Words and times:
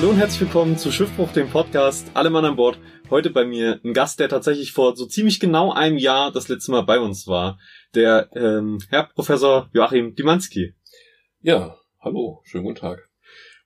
Hallo 0.00 0.12
und 0.12 0.16
herzlich 0.16 0.40
willkommen 0.40 0.78
zu 0.78 0.90
Schiffbruch, 0.90 1.30
dem 1.32 1.50
Podcast. 1.50 2.10
Alle 2.14 2.30
Mann 2.30 2.46
an 2.46 2.56
Bord. 2.56 2.78
Heute 3.10 3.28
bei 3.28 3.44
mir 3.44 3.80
ein 3.84 3.92
Gast, 3.92 4.18
der 4.18 4.30
tatsächlich 4.30 4.72
vor 4.72 4.96
so 4.96 5.04
ziemlich 5.04 5.40
genau 5.40 5.74
einem 5.74 5.98
Jahr 5.98 6.32
das 6.32 6.48
letzte 6.48 6.70
Mal 6.70 6.84
bei 6.84 6.98
uns 6.98 7.26
war. 7.26 7.58
Der 7.94 8.30
ähm, 8.34 8.78
Herr 8.88 9.10
Professor 9.14 9.68
Joachim 9.74 10.14
Dimanski. 10.14 10.72
Ja, 11.42 11.76
hallo, 12.00 12.40
schönen 12.44 12.64
guten 12.64 12.78
Tag. 12.78 13.10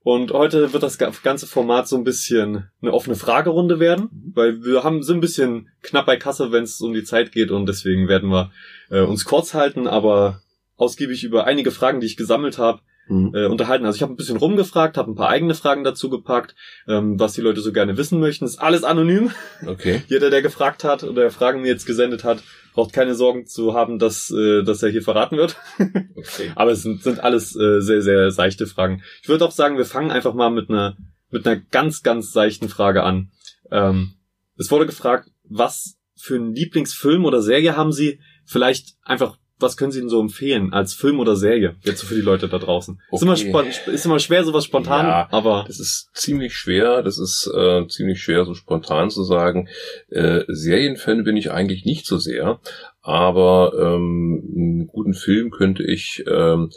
Und 0.02 0.33
heute 0.33 0.73
wird 0.73 0.83
das 0.83 0.98
ganze 0.98 1.47
Format 1.47 1.87
so 1.87 1.97
ein 1.97 2.02
bisschen 2.02 2.69
eine 2.83 2.92
offene 2.92 3.14
Fragerunde 3.14 3.78
werden, 3.78 4.09
mhm. 4.11 4.33
weil 4.34 4.64
wir 4.64 4.83
haben 4.83 5.05
so 5.05 5.14
ein 5.14 5.20
bisschen 5.20 5.69
knapp 5.83 6.06
bei 6.06 6.16
Kasse, 6.16 6.51
wenn 6.51 6.64
es 6.64 6.80
um 6.80 6.95
die 6.95 7.05
Zeit 7.05 7.30
geht 7.30 7.53
und 7.53 7.66
deswegen 7.66 8.09
werden 8.09 8.30
wir 8.30 8.51
äh, 8.91 9.03
uns 9.03 9.25
kurz 9.25 9.55
halten, 9.55 9.87
aber 9.87 10.41
ausgiebig 10.75 11.23
über 11.23 11.45
einige 11.45 11.70
Fragen, 11.70 12.01
die 12.01 12.09
ich 12.09 12.16
gesammelt 12.16 12.59
habe, 12.59 12.80
mhm. 13.09 13.33
äh, 13.35 13.47
unterhalten. 13.47 13.85
Also 13.85 13.97
ich 13.97 14.03
habe 14.03 14.13
ein 14.13 14.17
bisschen 14.17 14.37
rumgefragt, 14.37 14.97
habe 14.97 15.11
ein 15.11 15.15
paar 15.15 15.29
eigene 15.29 15.55
Fragen 15.55 15.85
dazu 15.85 16.11
gepackt, 16.11 16.55
ähm, 16.89 17.19
was 17.19 17.35
die 17.35 17.41
Leute 17.41 17.61
so 17.61 17.73
gerne 17.73 17.97
wissen 17.97 18.21
möchten. 18.21 18.45
Ist 18.45 18.61
alles 18.61 18.85
anonym. 18.85 19.31
Okay. 19.67 20.03
Jeder, 20.09 20.31
der 20.31 20.43
gefragt 20.43 20.85
hat 20.85 21.05
oder 21.05 21.31
Fragen 21.31 21.62
mir 21.62 21.69
jetzt 21.69 21.87
gesendet 21.87 22.25
hat, 22.25 22.43
braucht 22.75 22.93
keine 22.93 23.15
Sorgen 23.15 23.47
zu 23.47 23.75
haben, 23.75 23.98
dass, 23.98 24.31
äh, 24.31 24.62
dass 24.62 24.83
er 24.83 24.91
hier 24.91 25.03
verraten 25.03 25.37
wird. 25.37 25.57
okay. 26.17 26.53
Aber 26.55 26.73
es 26.73 26.83
sind, 26.83 27.03
sind 27.03 27.21
alles 27.21 27.55
äh, 27.57 27.81
sehr, 27.81 28.03
sehr 28.03 28.31
seichte 28.31 28.67
Fragen. 28.67 29.03
Ich 29.23 29.29
würde 29.29 29.45
auch 29.45 29.53
sagen, 29.53 29.78
wir 29.78 29.84
fangen 29.84 30.11
einfach 30.11 30.34
mal 30.34 30.50
mit 30.50 30.71
einer 30.71 30.97
mit 31.34 31.47
einer 31.47 31.56
ganz, 31.56 32.03
ganz 32.03 32.33
seichten 32.33 32.69
Frage 32.71 33.03
an. 33.03 33.31
Ähm, 33.71 34.15
es 34.56 34.71
wurde 34.71 34.87
gefragt, 34.87 35.31
was 35.43 35.98
für 36.17 36.37
einen 36.37 36.55
Lieblingsfilm 36.55 37.25
oder 37.25 37.43
Serie 37.43 37.77
haben 37.77 37.93
Sie? 37.93 38.21
Vielleicht 38.47 38.95
einfach 39.03 39.37
was 39.58 39.77
können 39.77 39.92
Sie 39.92 40.00
denn 40.00 40.08
so 40.08 40.20
empfehlen 40.20 40.72
als 40.72 40.94
Film 40.94 41.20
oder 41.20 41.36
Serie? 41.36 41.77
Jetzt 41.83 42.00
so 42.00 42.06
für 42.06 42.14
die 42.14 42.20
Leute 42.20 42.48
da 42.48 42.58
draußen. 42.58 43.00
Okay. 43.10 43.33
Ist, 43.33 43.42
immer 43.44 43.64
ist 43.92 44.05
immer 44.05 44.19
schwer, 44.19 44.44
sowas 44.44 44.64
spontan, 44.64 45.06
ja, 45.06 45.28
aber. 45.30 45.64
Das 45.66 45.78
ist 45.78 46.10
ziemlich 46.14 46.55
schwer, 46.55 47.02
das 47.02 47.19
ist 47.19 47.50
äh, 47.55 47.86
ziemlich 47.88 48.20
schwer, 48.20 48.44
so 48.44 48.55
spontan 48.55 49.10
zu 49.10 49.22
sagen. 49.22 49.69
Äh, 50.10 50.44
Serienfan 50.48 51.25
bin 51.25 51.36
ich 51.36 51.52
eigentlich 51.52 51.84
nicht 51.84 52.06
so 52.06 52.19
sehr, 52.19 52.60
aber 53.02 53.72
ähm, 53.78 54.42
einen 54.56 54.86
guten 54.88 55.14
Film 55.14 55.50
könnte 55.50 55.84
ich 55.84 56.25
ähm, 56.27 56.70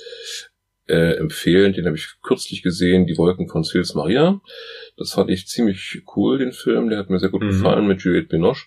äh, 0.88 1.18
empfehlen, 1.18 1.74
den 1.74 1.86
habe 1.86 1.98
ich 1.98 2.16
kürzlich 2.22 2.64
gesehen, 2.64 3.08
Die 3.08 3.18
Wolken 3.18 3.48
von 3.48 3.64
Sils 3.64 3.94
Maria. 3.94 4.40
Das 4.98 5.12
fand 5.12 5.30
ich 5.30 5.48
ziemlich 5.48 6.04
cool, 6.16 6.38
den 6.38 6.54
Film, 6.54 6.90
der 6.90 7.00
hat 7.00 7.10
mir 7.10 7.20
sehr 7.20 7.30
gut 7.30 7.44
mhm. 7.44 7.50
gefallen 7.50 7.88
mit 7.88 8.02
Juliette 8.02 8.30
Binoche. 8.30 8.66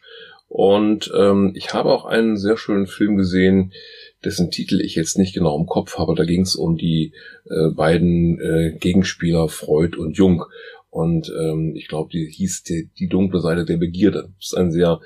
Und 0.53 1.12
ähm, 1.17 1.53
ich 1.55 1.75
habe 1.75 1.91
auch 1.91 2.05
einen 2.05 2.37
sehr 2.37 2.56
schönen 2.56 2.89
Film 2.89 3.17
gesehen, 3.17 3.73
dessen 4.25 4.51
Titel 4.51 4.81
ich 4.81 4.97
jetzt 4.97 5.17
nicht 5.17 5.33
genau 5.33 5.56
im 5.56 5.67
Kopf 5.67 5.97
habe. 5.97 6.17
Da 6.17 6.25
ging 6.25 6.41
es 6.41 6.56
um 6.56 6.77
die 6.77 7.15
äh, 7.45 7.70
beiden 7.70 8.41
äh, 8.41 8.77
Gegenspieler 8.77 9.48
Freud 9.48 9.97
und 9.97 10.17
Jung. 10.17 10.45
Und 10.91 11.33
ähm, 11.41 11.75
ich 11.77 11.87
glaube, 11.87 12.11
die 12.12 12.28
hieß 12.28 12.65
die, 12.65 12.91
die 12.98 13.06
dunkle 13.06 13.39
Seite 13.39 13.65
der 13.65 13.77
Begierde. 13.77 14.33
Das 14.39 14.47
ist 14.47 14.56
ein 14.56 14.73
sehr 14.73 15.01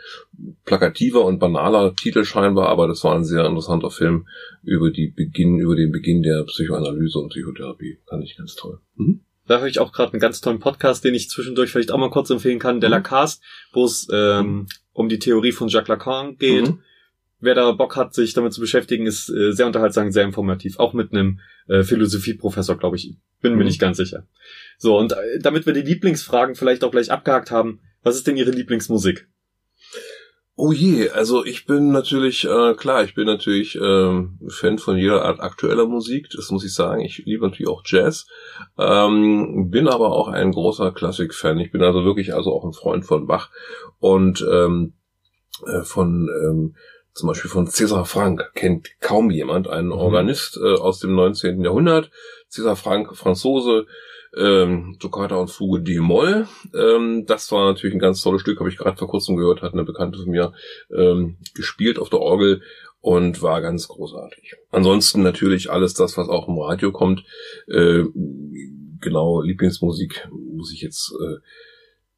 plakativer 0.65 1.27
und 1.27 1.41
banaler 1.41 1.95
Titel 1.95 2.25
scheinbar, 2.25 2.71
aber 2.71 2.89
das 2.89 3.05
war 3.05 3.15
ein 3.15 3.25
sehr 3.25 3.45
interessanter 3.45 3.91
Film 3.91 4.27
über 4.63 4.91
die 4.91 5.09
Beginn, 5.09 5.59
über 5.59 5.77
den 5.77 5.93
Beginn 5.93 6.23
der 6.23 6.45
Psychoanalyse 6.45 7.19
und 7.19 7.29
Psychotherapie. 7.29 7.99
Fand 8.09 8.25
ich 8.25 8.39
ganz 8.39 8.55
toll. 8.55 8.81
Mhm. 8.97 9.21
Da 9.47 9.59
höre 9.59 9.69
ich 9.69 9.79
auch 9.79 9.93
gerade 9.93 10.15
einen 10.15 10.21
ganz 10.21 10.41
tollen 10.41 10.59
Podcast, 10.59 11.05
den 11.05 11.15
ich 11.15 11.29
zwischendurch 11.29 11.71
vielleicht 11.71 11.91
auch 11.91 11.99
mal 11.99 12.09
kurz 12.09 12.31
empfehlen 12.31 12.59
kann, 12.59 12.81
Della 12.81 13.01
mhm. 13.01 13.03
Cast, 13.03 13.43
wo 13.75 13.85
es 13.85 14.09
ähm. 14.11 14.67
Um 14.95 15.11
die 15.11 15.19
Theorie 15.19 15.53
von 15.53 15.69
Jacques 15.69 15.89
Lacan 15.89 16.39
geht. 16.39 16.69
Mhm 16.69 16.81
wer 17.45 17.55
da 17.55 17.73
Bock 17.73 17.97
hat, 17.97 18.15
sich 18.15 18.35
damit 18.35 18.53
zu 18.53 18.61
beschäftigen, 18.61 19.07
ist 19.07 19.29
äh, 19.29 19.53
sehr 19.53 19.67
unterhaltsam, 19.67 20.11
sehr 20.11 20.25
informativ. 20.25 20.79
Auch 20.79 20.93
mit 20.93 21.13
einem 21.13 21.41
äh, 21.69 21.83
Philosophieprofessor, 21.83 22.77
glaube 22.79 22.97
ich. 22.97 23.17
Bin 23.41 23.53
mhm. 23.53 23.59
mir 23.59 23.65
nicht 23.65 23.81
ganz 23.81 23.99
sicher. 23.99 24.27
So, 24.79 24.99
und 24.99 25.13
äh, 25.13 25.39
damit 25.41 25.67
wir 25.67 25.73
die 25.73 25.83
Lieblingsfragen 25.83 26.55
vielleicht 26.55 26.83
auch 26.83 26.91
gleich 26.91 27.11
abgehakt 27.11 27.51
haben, 27.51 27.81
was 28.03 28.17
ist 28.17 28.27
denn 28.27 28.37
Ihre 28.37 28.51
Lieblingsmusik? 28.51 29.29
Oh 30.57 30.71
je, 30.71 31.11
also 31.11 31.45
ich 31.45 31.67
bin 31.67 31.91
natürlich, 31.91 32.45
äh, 32.45 32.75
klar, 32.75 33.03
ich 33.03 33.17
bin 33.17 33.27
natürlich 33.27 33.75
ähm, 33.75 34.39
Fan 34.49 34.79
von 34.79 34.97
jeder 34.97 35.25
Art 35.25 35.41
aktueller 35.41 35.87
Musik, 35.87 36.29
das 36.31 36.51
muss 36.53 36.65
ich 36.65 36.73
sagen. 36.73 37.01
Ich 37.01 37.19
liebe 37.25 37.45
natürlich 37.45 37.69
auch 37.69 37.83
Jazz, 37.85 38.27
ähm, 38.79 39.69
bin 39.71 39.89
aber 39.89 40.13
auch 40.13 40.29
ein 40.29 40.53
großer 40.53 40.93
Klassik-Fan. 40.93 41.59
Ich 41.59 41.73
bin 41.73 41.83
also 41.83 42.05
wirklich 42.05 42.35
also 42.35 42.53
auch 42.53 42.65
ein 42.65 42.73
Freund 42.73 43.05
von 43.05 43.27
Bach 43.27 43.51
und 43.99 44.47
ähm, 44.49 44.95
äh, 45.67 45.83
von 45.83 46.29
ähm, 46.29 46.77
zum 47.15 47.29
Beispiel 47.29 47.51
von 47.51 47.67
César 47.67 48.05
Franck 48.05 48.53
kennt 48.55 49.01
kaum 49.01 49.33
jemand, 49.33 49.67
ein 49.67 49.87
mhm. 49.87 49.93
Organist 49.93 50.57
äh, 50.57 50.75
aus 50.75 51.01
dem 51.01 51.17
19. 51.17 51.65
Jahrhundert. 51.65 52.11
César 52.49 52.77
Franck, 52.77 53.17
Franzose, 53.17 53.87
ähm, 54.37 54.97
Toccata 55.01 55.37
und 55.37 55.51
Fuge 55.51 55.83
D-Moll. 55.83 56.47
Ähm, 56.75 57.25
das 57.27 57.51
war 57.53 57.67
natürlich 57.73 57.95
ein 57.95 58.01
ganz 58.01 58.23
tolles 58.23 58.43
Stück, 58.43 58.61
habe 58.61 58.69
ich 58.69 58.79
gerade 58.79 58.97
vor 58.97 59.09
kurzem 59.09 59.37
gehört, 59.37 59.63
hat 59.63 59.73
eine 59.73 59.85
Bekannte 59.85 60.19
von 60.19 60.31
mir 60.31 60.53
ähm, 60.95 61.37
gespielt 61.55 61.99
auf 61.99 62.11
der 62.11 62.21
Orgel 62.21 62.63
und 63.01 63.43
war 63.43 63.61
ganz 63.61 63.89
großartig. 63.89 64.55
Ansonsten 64.71 65.23
natürlich 65.23 65.71
alles 65.71 65.95
das, 65.95 66.17
was 66.17 66.29
auch 66.29 66.49
im 66.49 66.59
Radio 66.59 66.91
kommt. 66.91 67.25
Äh, 67.69 68.05
genau, 69.01 69.43
Lieblingsmusik 69.43 70.29
muss 70.33 70.73
ich 70.73 70.81
jetzt 70.81 71.13
äh, 71.21 71.37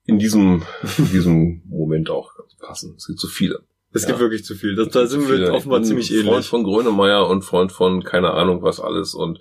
in 0.05 0.19
diesem, 0.19 0.63
in 0.99 1.11
diesem 1.11 1.63
Moment 1.67 2.09
auch 2.09 2.33
passen. 2.61 2.95
Es 2.97 3.07
gibt 3.07 3.19
so 3.19 3.29
viele. 3.29 3.65
Es 3.97 4.03
ja. 4.03 4.09
gibt 4.09 4.21
wirklich 4.21 4.45
zu 4.45 4.55
viel. 4.55 4.75
Das, 4.75 4.91
da 4.91 5.07
sind 5.07 5.27
wir 5.27 5.55
offenbar 5.55 5.83
ziemlich 5.83 6.13
ähnlich. 6.13 6.27
Freund 6.27 6.45
von 6.45 6.65
Grönemeyer 6.65 7.27
und 7.29 7.43
Freund 7.43 7.73
von 7.73 8.05
keine 8.05 8.33
Ahnung 8.33 8.63
was 8.63 8.79
alles 8.79 9.15
und 9.15 9.39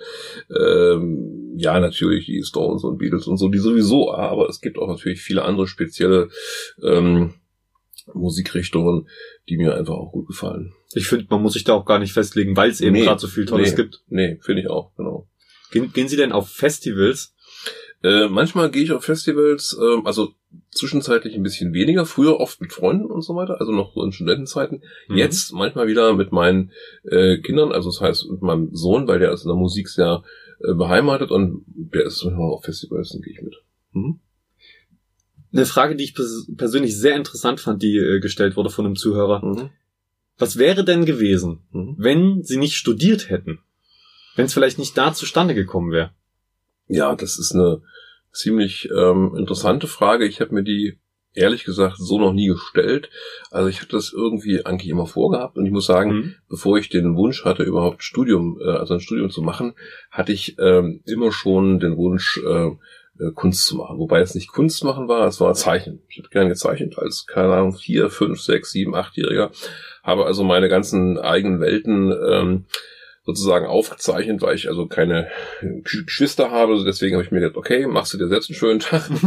ähm, 0.49 1.53
ja 1.57 1.77
natürlich 1.79 2.25
die 2.25 2.41
Stones 2.43 2.85
und 2.85 2.97
Beatles 2.97 3.27
und 3.27 3.37
so, 3.37 3.49
die 3.49 3.59
sowieso, 3.59 4.13
aber 4.13 4.47
es 4.47 4.61
gibt 4.61 4.77
auch 4.77 4.87
natürlich 4.87 5.21
viele 5.21 5.43
andere 5.43 5.67
spezielle 5.67 6.29
ähm, 6.81 7.33
Musikrichtungen, 8.13 9.09
die 9.49 9.57
mir 9.57 9.75
einfach 9.75 9.95
auch 9.95 10.11
gut 10.13 10.27
gefallen. 10.27 10.73
Ich 10.93 11.07
finde, 11.07 11.25
man 11.29 11.41
muss 11.41 11.53
sich 11.53 11.65
da 11.65 11.73
auch 11.73 11.85
gar 11.85 11.99
nicht 11.99 12.13
festlegen, 12.13 12.55
weil 12.55 12.69
es 12.69 12.79
eben 12.79 12.93
nee, 12.93 13.03
gerade 13.03 13.19
so 13.19 13.27
viel 13.27 13.45
Tolles 13.45 13.71
nee, 13.71 13.75
gibt. 13.75 14.03
Nee, 14.07 14.39
finde 14.41 14.61
ich 14.61 14.69
auch, 14.69 14.95
genau. 14.95 15.27
Gehen, 15.71 15.91
gehen 15.91 16.07
Sie 16.07 16.15
denn 16.15 16.31
auf 16.31 16.47
Festivals? 16.47 17.34
Äh, 18.05 18.29
manchmal 18.29 18.69
gehe 18.69 18.83
ich 18.83 18.91
auf 18.91 19.03
Festivals, 19.03 19.75
äh, 19.81 20.01
also 20.05 20.35
zwischenzeitlich 20.69 21.33
ein 21.33 21.41
bisschen 21.41 21.73
weniger, 21.73 22.05
früher 22.05 22.39
oft 22.39 22.61
mit 22.61 22.71
Freunden 22.71 23.09
und 23.09 23.23
so 23.23 23.35
weiter, 23.35 23.59
also 23.59 23.71
noch 23.71 23.95
so 23.95 24.03
in 24.03 24.11
Studentenzeiten. 24.11 24.83
Mhm. 25.07 25.15
Jetzt 25.15 25.53
manchmal 25.53 25.87
wieder 25.87 26.13
mit 26.13 26.31
meinen 26.31 26.71
äh, 27.03 27.39
Kindern, 27.39 27.71
also 27.71 27.89
das 27.89 28.01
heißt 28.01 28.29
mit 28.29 28.43
meinem 28.43 28.75
Sohn, 28.75 29.07
weil 29.07 29.17
der 29.17 29.31
ist 29.31 29.41
in 29.41 29.47
der 29.47 29.57
Musik 29.57 29.89
sehr 29.89 30.23
äh, 30.59 30.75
beheimatet 30.75 31.31
und 31.31 31.65
der 31.65 32.05
ist 32.05 32.23
manchmal 32.23 32.51
auf 32.51 32.63
Festivals, 32.63 33.09
dann 33.09 33.23
gehe 33.23 33.33
ich 33.33 33.41
mit. 33.41 33.55
Mhm. 33.93 34.19
Eine 35.51 35.65
Frage, 35.65 35.95
die 35.95 36.03
ich 36.03 36.13
pers 36.13 36.47
persönlich 36.55 36.95
sehr 36.95 37.15
interessant 37.15 37.59
fand, 37.59 37.81
die 37.81 37.97
äh, 37.97 38.19
gestellt 38.19 38.55
wurde 38.55 38.69
von 38.69 38.85
einem 38.85 38.97
Zuhörer. 38.97 39.43
Mhm. 39.43 39.69
Was 40.37 40.57
wäre 40.57 40.83
denn 40.83 41.05
gewesen, 41.05 41.61
mhm. 41.71 41.95
wenn 41.97 42.43
sie 42.43 42.57
nicht 42.57 42.75
studiert 42.75 43.31
hätten? 43.31 43.61
Wenn 44.35 44.45
es 44.45 44.53
vielleicht 44.53 44.77
nicht 44.77 44.95
da 44.95 45.11
zustande 45.11 45.55
gekommen 45.55 45.91
wäre? 45.91 46.11
Ja, 46.87 47.15
das 47.15 47.39
ist 47.39 47.53
eine 47.55 47.81
ziemlich 48.35 48.89
ähm, 48.95 49.35
interessante 49.37 49.87
Frage. 49.87 50.25
Ich 50.25 50.41
habe 50.41 50.53
mir 50.53 50.63
die 50.63 50.99
ehrlich 51.33 51.65
gesagt 51.65 51.97
so 51.97 52.19
noch 52.19 52.33
nie 52.33 52.47
gestellt. 52.47 53.09
Also 53.51 53.67
ich 53.67 53.81
hatte 53.81 53.91
das 53.91 54.13
irgendwie 54.13 54.65
eigentlich 54.65 54.89
immer 54.89 55.05
vorgehabt 55.05 55.57
und 55.57 55.65
ich 55.65 55.71
muss 55.71 55.85
sagen, 55.85 56.11
mhm. 56.11 56.35
bevor 56.49 56.77
ich 56.77 56.89
den 56.89 57.15
Wunsch 57.15 57.43
hatte, 57.43 57.63
überhaupt 57.63 58.03
Studium, 58.03 58.59
äh, 58.61 58.69
also 58.69 58.93
ein 58.93 59.01
Studium 59.01 59.29
zu 59.29 59.41
machen, 59.41 59.73
hatte 60.11 60.31
ich 60.31 60.57
ähm, 60.59 61.01
immer 61.05 61.31
schon 61.31 61.79
den 61.79 61.97
Wunsch, 61.97 62.41
äh, 62.45 62.71
äh, 63.19 63.31
Kunst 63.33 63.65
zu 63.65 63.77
machen. 63.77 63.97
Wobei 63.97 64.19
es 64.19 64.35
nicht 64.35 64.51
Kunst 64.51 64.83
machen 64.83 65.07
war, 65.07 65.27
es 65.27 65.39
war 65.39 65.53
Zeichnen. 65.53 66.01
Ich 66.09 66.17
habe 66.17 66.29
gerne 66.29 66.49
gezeichnet 66.49 66.97
als, 66.97 67.25
keine 67.25 67.53
Ahnung, 67.53 67.73
vier, 67.73 68.09
fünf, 68.09 68.41
sechs, 68.41 68.71
sieben, 68.71 68.95
achtjähriger. 68.95 69.51
Habe 70.03 70.25
also 70.25 70.43
meine 70.43 70.69
ganzen 70.69 71.17
eigenen 71.17 71.59
Welten 71.61 72.11
ähm, 72.11 72.65
sozusagen 73.25 73.65
aufgezeichnet, 73.65 74.41
weil 74.41 74.55
ich 74.55 74.67
also 74.67 74.85
keine 74.87 75.27
Geschwister 75.83 76.51
habe. 76.51 76.83
Deswegen 76.85 77.15
habe 77.15 77.23
ich 77.23 77.31
mir 77.31 77.39
gedacht, 77.39 77.57
okay, 77.57 77.87
machst 77.87 78.13
du 78.13 78.17
dir 78.17 78.27
selbst 78.27 78.49
einen 78.49 78.57
schönen 78.57 78.79
Tag 78.79 79.09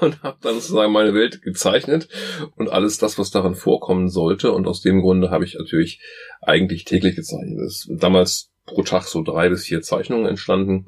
und 0.00 0.22
habe 0.22 0.38
dann 0.40 0.54
sozusagen 0.54 0.92
meine 0.92 1.14
Welt 1.14 1.42
gezeichnet 1.42 2.08
und 2.56 2.70
alles 2.70 2.98
das, 2.98 3.18
was 3.18 3.30
darin 3.30 3.54
vorkommen 3.54 4.08
sollte. 4.08 4.52
Und 4.52 4.66
aus 4.66 4.80
dem 4.80 5.02
Grunde 5.02 5.30
habe 5.30 5.44
ich 5.44 5.54
natürlich 5.54 6.00
eigentlich 6.40 6.84
täglich 6.84 7.16
gezeichnet. 7.16 7.58
Das 7.58 7.86
ist 7.86 8.02
damals 8.02 8.50
pro 8.64 8.82
Tag 8.82 9.04
so 9.04 9.22
drei 9.22 9.48
bis 9.50 9.64
vier 9.64 9.82
Zeichnungen 9.82 10.26
entstanden. 10.26 10.86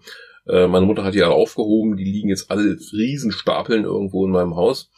Äh, 0.48 0.66
meine 0.66 0.86
Mutter 0.86 1.04
hat 1.04 1.14
die 1.14 1.22
alle 1.22 1.34
aufgehoben, 1.34 1.96
die 1.96 2.04
liegen 2.04 2.30
jetzt 2.30 2.50
alle 2.50 2.76
Riesenstapeln 2.92 3.84
irgendwo 3.84 4.24
in 4.24 4.32
meinem 4.32 4.56
Haus. 4.56 4.90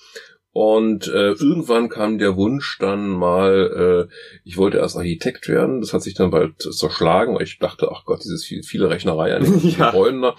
Und 0.53 1.07
äh, 1.07 1.31
irgendwann 1.33 1.89
kam 1.89 2.19
der 2.19 2.37
Wunsch 2.37 2.79
dann 2.81 3.09
mal, 3.09 4.09
äh, 4.11 4.15
ich 4.45 4.57
wollte 4.57 4.79
erst 4.79 4.97
Architekt 4.97 5.49
werden, 5.49 5.81
das 5.81 5.93
hat 5.93 6.03
sich 6.03 6.15
dann 6.15 6.31
bald 6.31 6.61
zerschlagen, 6.61 7.37
weil 7.37 7.45
ich 7.45 7.59
dachte, 7.59 7.91
ach 7.93 8.05
Gott, 8.05 8.25
dieses 8.25 8.45
viel, 8.45 8.65
viele 8.65 8.91
Rechnerei 8.91 9.35
an 9.35 9.45
den 9.45 9.69
ja. 9.71 9.91
Gebäuden 9.91 10.23
da, 10.23 10.35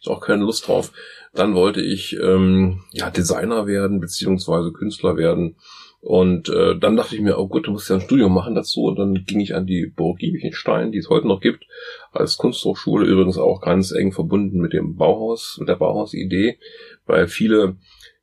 ich 0.00 0.08
auch 0.08 0.20
keine 0.20 0.44
Lust 0.44 0.68
drauf. 0.68 0.92
Dann 1.34 1.54
wollte 1.54 1.82
ich 1.82 2.16
ähm, 2.22 2.84
ja 2.92 3.10
Designer 3.10 3.66
werden, 3.66 4.00
beziehungsweise 4.00 4.72
Künstler 4.72 5.16
werden. 5.16 5.56
Und 6.00 6.48
äh, 6.48 6.78
dann 6.78 6.96
dachte 6.96 7.16
ich 7.16 7.20
mir, 7.20 7.36
oh 7.36 7.48
gut, 7.48 7.66
du 7.66 7.72
musst 7.72 7.90
ja 7.90 7.96
ein 7.96 8.00
Studium 8.00 8.32
machen 8.32 8.54
dazu. 8.54 8.84
Und 8.84 8.96
dann 8.96 9.24
ging 9.26 9.40
ich 9.40 9.56
an 9.56 9.66
die 9.66 9.86
Burg 9.86 10.18
Giebichenstein, 10.18 10.92
die 10.92 10.98
es 10.98 11.10
heute 11.10 11.26
noch 11.26 11.40
gibt, 11.40 11.64
als 12.12 12.36
Kunsthochschule, 12.36 13.04
übrigens 13.06 13.38
auch 13.38 13.60
ganz 13.60 13.90
eng 13.90 14.12
verbunden 14.12 14.60
mit 14.60 14.72
dem 14.72 14.94
Bauhaus, 14.94 15.56
mit 15.58 15.68
der 15.68 15.76
Bauhausidee 15.76 16.58
weil 17.06 17.28
viele, 17.28 17.76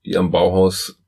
die 0.05 0.17
am 0.17 0.31
Bauhaus 0.31 0.99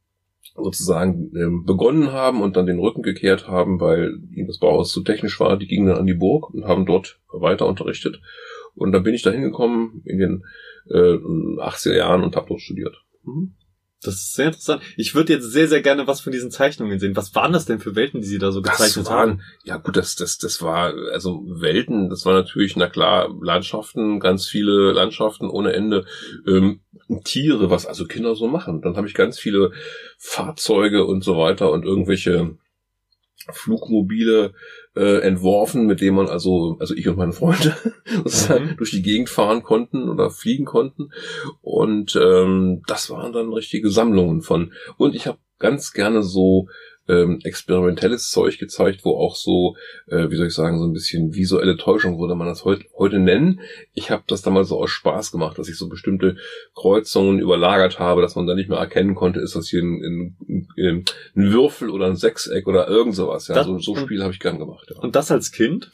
sozusagen 0.56 1.32
ähm, 1.36 1.66
begonnen 1.66 2.12
haben 2.12 2.42
und 2.42 2.56
dann 2.56 2.66
den 2.66 2.80
Rücken 2.80 3.02
gekehrt 3.02 3.48
haben, 3.48 3.80
weil 3.80 4.20
ihnen 4.32 4.48
das 4.48 4.60
Bauhaus 4.60 4.92
zu 4.92 5.04
technisch 5.04 5.40
war, 5.40 5.58
die 5.58 5.68
gingen 5.68 5.88
dann 5.88 5.98
an 5.98 6.06
die 6.06 6.14
Burg 6.14 6.54
und 6.54 6.66
haben 6.66 6.86
dort 6.86 7.20
weiter 7.32 7.68
unterrichtet. 7.68 8.22
Und 8.74 8.92
dann 8.92 9.04
bin 9.04 9.14
ich 9.14 9.22
da 9.22 9.32
hingekommen 9.32 10.02
in 10.06 10.18
den 10.18 10.44
äh, 10.90 11.18
80er 11.62 11.96
Jahren 11.96 12.24
und 12.24 12.36
habe 12.36 12.48
dort 12.48 12.62
studiert. 12.62 13.04
Mhm. 13.24 13.56
Das 14.06 14.16
ist 14.16 14.34
sehr 14.34 14.48
interessant. 14.48 14.82
Ich 14.98 15.16
würde 15.16 15.34
jetzt 15.34 15.52
sehr, 15.52 15.68
sehr 15.68 15.82
gerne 15.82 16.08
was 16.08 16.22
von 16.22 16.32
diesen 16.32 16.52
Zeichnungen 16.52 17.00
sehen. 17.00 17.16
Was 17.16 17.36
waren 17.36 17.54
das 17.54 17.66
denn 17.66 17.80
für 17.80 17.96
Welten, 17.96 18.22
die 18.22 18.28
Sie 18.28 18.38
da 18.38 18.52
so 18.52 18.62
gezeichnet 18.62 19.06
das 19.06 19.14
waren, 19.14 19.30
haben? 19.30 19.42
Ja 19.64 19.78
gut, 19.78 19.98
das, 19.98 20.16
das, 20.16 20.38
das 20.38 20.62
war, 20.62 20.94
also 21.12 21.44
Welten, 21.48 22.10
das 22.10 22.26
war 22.26 22.34
natürlich, 22.34 22.76
na 22.76 22.88
klar, 22.88 23.30
Landschaften, 23.42 24.20
ganz 24.20 24.48
viele 24.48 24.92
Landschaften 24.92 25.50
ohne 25.50 25.74
Ende. 25.74 26.06
Ähm, 26.48 26.82
Tiere, 27.24 27.70
was 27.70 27.86
also 27.86 28.06
Kinder 28.06 28.36
so 28.36 28.48
machen. 28.48 28.82
Dann 28.82 28.98
habe 28.98 29.08
ich 29.08 29.14
ganz 29.14 29.38
viele 29.38 29.72
Fahrzeuge 30.18 31.06
und 31.06 31.24
so 31.24 31.38
weiter 31.38 31.72
und 31.72 31.86
irgendwelche 31.86 32.58
Flugmobile 33.52 34.54
äh, 34.96 35.20
entworfen, 35.20 35.86
mit 35.86 36.02
denen 36.02 36.16
man 36.16 36.28
also, 36.28 36.78
also 36.80 36.94
ich 36.94 37.08
und 37.08 37.18
meine 37.18 37.34
Freunde 37.34 37.76
mhm. 38.24 38.78
durch 38.78 38.92
die 38.92 39.02
Gegend 39.02 39.30
fahren 39.30 39.64
konnten 39.64 40.10
oder 40.10 40.30
fliegen 40.30 40.66
konnten. 40.66 41.12
Und 41.62 42.16
ähm, 42.16 42.82
das 42.88 43.10
waren 43.10 43.34
dann 43.34 43.54
richtige 43.54 43.90
Sammlungen 43.90 44.42
von. 44.42 44.74
Und 44.98 45.16
ich 45.16 45.28
habe 45.28 45.38
ganz 45.60 45.94
gerne 45.94 46.24
so 46.24 46.68
ähm, 47.08 47.40
experimentelles 47.44 48.30
Zeug 48.30 48.58
gezeigt, 48.58 49.02
wo 49.04 49.18
auch 49.18 49.36
so, 49.36 49.76
äh, 50.08 50.30
wie 50.30 50.36
soll 50.36 50.48
ich 50.48 50.54
sagen, 50.54 50.80
so 50.80 50.86
ein 50.86 50.94
bisschen 50.94 51.34
visuelle 51.36 51.78
Täuschung 51.78 52.20
würde 52.20 52.36
man 52.36 52.48
das 52.48 52.66
heut, 52.66 52.86
heute 52.98 53.20
nennen. 53.20 53.62
Ich 53.94 54.12
habe 54.12 54.24
das 54.28 54.42
damals 54.42 54.70
so 54.70 54.80
aus 54.80 54.90
Spaß 54.90 55.32
gemacht, 55.32 55.58
dass 55.58 55.70
ich 55.70 55.78
so 55.78 55.88
bestimmte 55.88 56.38
Kreuzungen 56.74 57.40
überlagert 57.40 58.00
habe, 58.00 58.22
dass 58.22 58.36
man 58.36 58.48
dann 58.48 58.58
nicht 58.58 58.70
mehr 58.70 58.80
erkennen 58.80 59.16
konnte, 59.16 59.40
ist 59.40 59.56
das 59.56 59.68
hier 59.68 59.82
ein, 59.82 60.36
ein, 60.48 60.68
ein, 60.78 61.06
ein 61.36 61.52
Würfel 61.52 61.90
oder 61.90 62.08
ein 62.08 62.16
Sechseck 62.16 62.68
oder 62.68 62.88
irgend 62.88 63.16
sowas. 63.16 63.48
Ja, 63.48 63.56
das, 63.56 63.68
so, 63.68 63.78
so 63.78 63.96
Spiel 63.96 64.24
habe 64.24 64.34
ich 64.34 64.40
gern 64.40 64.60
gemacht. 64.60 64.88
Ja. 64.90 65.02
Und 65.02 65.16
das 65.16 65.32
als 65.32 65.52
Kind? 65.52 65.92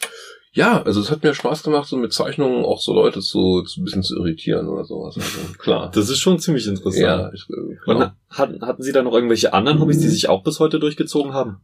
Ja, 0.54 0.82
also 0.84 1.00
es 1.00 1.10
hat 1.10 1.24
mir 1.24 1.34
Spaß 1.34 1.64
gemacht, 1.64 1.88
so 1.88 1.96
mit 1.96 2.12
Zeichnungen 2.12 2.66
auch 2.66 2.82
so 2.82 2.94
Leute 2.94 3.22
zu, 3.22 3.62
zu 3.64 3.80
ein 3.80 3.86
bisschen 3.86 4.04
zu 4.04 4.18
irritieren 4.18 4.68
oder 4.68 4.84
sowas. 4.84 5.16
Also, 5.16 5.54
klar. 5.58 5.92
Das 5.94 6.10
ist 6.10 6.20
schon 6.20 6.40
ziemlich 6.40 6.68
interessant. 6.68 7.02
Ja, 7.02 7.32
ich, 7.34 7.48
äh, 7.50 7.90
Und 7.90 8.12
hatten, 8.30 8.62
hatten 8.62 8.84
Sie 8.84 8.92
da 8.92 9.02
noch 9.02 9.14
irgendwelche 9.14 9.54
anderen 9.54 9.80
Hobbys, 9.80 10.00
die 10.00 10.10
sich 10.10 10.28
auch 10.28 10.44
bis 10.44 10.60
heute 10.60 10.80
durchgezogen 10.80 11.34
haben? 11.34 11.62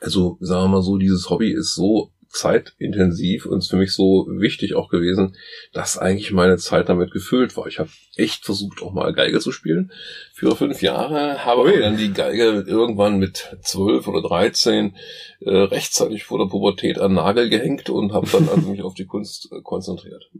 Also, 0.00 0.36
sagen 0.40 0.64
wir 0.64 0.76
mal 0.76 0.82
so, 0.82 0.98
dieses 0.98 1.30
Hobby 1.30 1.52
ist 1.52 1.74
so 1.74 2.10
zeitintensiv 2.30 3.46
und 3.46 3.58
ist 3.58 3.70
für 3.70 3.76
mich 3.76 3.92
so 3.92 4.26
wichtig 4.30 4.74
auch 4.74 4.88
gewesen, 4.88 5.36
dass 5.72 5.98
eigentlich 5.98 6.30
meine 6.32 6.56
Zeit 6.58 6.88
damit 6.88 7.10
gefüllt 7.10 7.56
war. 7.56 7.66
Ich 7.66 7.78
habe 7.78 7.90
echt 8.16 8.44
versucht, 8.44 8.82
auch 8.82 8.92
mal 8.92 9.12
Geige 9.12 9.40
zu 9.40 9.52
spielen 9.52 9.92
für 10.32 10.54
fünf 10.54 10.80
Jahre, 10.80 11.44
habe 11.44 11.62
Ui. 11.62 11.80
dann 11.80 11.96
die 11.96 12.12
Geige 12.12 12.64
irgendwann 12.66 13.18
mit 13.18 13.56
zwölf 13.62 14.06
oder 14.06 14.22
dreizehn 14.22 14.96
äh, 15.40 15.50
rechtzeitig 15.50 16.24
vor 16.24 16.38
der 16.38 16.50
Pubertät 16.50 16.98
an 16.98 17.14
Nagel 17.14 17.48
gehängt 17.48 17.90
und 17.90 18.12
habe 18.12 18.28
dann 18.30 18.48
also 18.48 18.70
mich 18.70 18.82
auf 18.82 18.94
die 18.94 19.06
Kunst 19.06 19.50
äh, 19.52 19.60
konzentriert. 19.62 20.30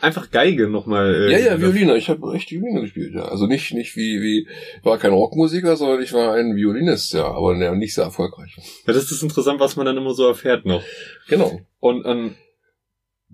Einfach 0.00 0.30
Geige 0.30 0.68
nochmal. 0.68 1.14
Äh, 1.28 1.32
ja, 1.32 1.38
ja, 1.38 1.60
Violine. 1.60 1.96
Ich 1.96 2.08
habe 2.08 2.34
echt 2.34 2.50
Violine 2.50 2.80
gespielt, 2.80 3.14
ja. 3.14 3.26
Also 3.26 3.46
nicht, 3.46 3.72
nicht 3.74 3.96
wie, 3.96 4.22
wie, 4.22 4.48
war 4.82 4.98
kein 4.98 5.12
Rockmusiker, 5.12 5.76
sondern 5.76 6.02
ich 6.02 6.12
war 6.12 6.34
ein 6.34 6.56
Violinist, 6.56 7.12
ja, 7.12 7.26
aber 7.26 7.54
nicht 7.74 7.94
sehr 7.94 8.04
erfolgreich. 8.04 8.56
Ja, 8.86 8.92
das 8.94 9.10
ist 9.10 9.22
interessant, 9.22 9.60
was 9.60 9.76
man 9.76 9.86
dann 9.86 9.98
immer 9.98 10.14
so 10.14 10.26
erfährt 10.26 10.64
noch. 10.64 10.82
Genau. 11.28 11.60
Und 11.80 12.06
ähm, 12.06 12.34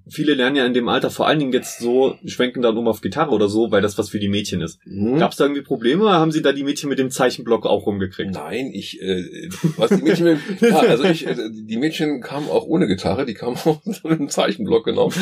viele 0.09 0.35
lernen 0.35 0.57
ja 0.57 0.67
in 0.67 0.75
dem 0.75 0.89
Alter 0.89 1.11
vor 1.11 1.27
allen 1.27 1.39
Dingen 1.39 1.53
jetzt 1.53 1.81
so, 1.81 2.17
schwenken 2.25 2.63
dann 2.63 2.77
um 2.77 2.89
auf 2.89 3.01
Gitarre 3.01 3.31
oder 3.31 3.49
so, 3.49 3.71
weil 3.71 3.83
das 3.83 3.99
was 3.99 4.11
für 4.11 4.19
die 4.19 4.29
Mädchen 4.29 4.61
ist. 4.61 4.79
Mhm. 4.85 5.19
Gab 5.19 5.33
es 5.33 5.37
da 5.37 5.45
irgendwie 5.45 5.63
Probleme 5.63 6.05
oder 6.05 6.15
haben 6.15 6.33
sie 6.33 6.43
da 6.43 6.53
die 6.53 6.65
Mädchen 6.65 6.89
mit 6.89 6.99
dem 6.99 7.11
Zeichenblock 7.11 7.67
auch 7.67 7.87
rumgekriegt? 7.87 8.33
Nein, 8.33 8.71
ich, 8.73 9.01
äh, 9.01 9.49
was 9.77 9.91
die 9.91 10.03
Mädchen 10.03 10.27
mit, 10.27 10.61
ja, 10.61 10.79
also 10.79 11.05
ich, 11.05 11.27
äh, 11.27 11.35
die 11.51 11.77
Mädchen 11.77 12.21
kamen 12.21 12.49
auch 12.49 12.65
ohne 12.65 12.87
Gitarre, 12.87 13.27
die 13.27 13.35
kamen 13.35 13.57
auch 13.57 13.81
mit 13.85 14.19
dem 14.19 14.29
Zeichenblock, 14.29 14.85
genau, 14.85 15.13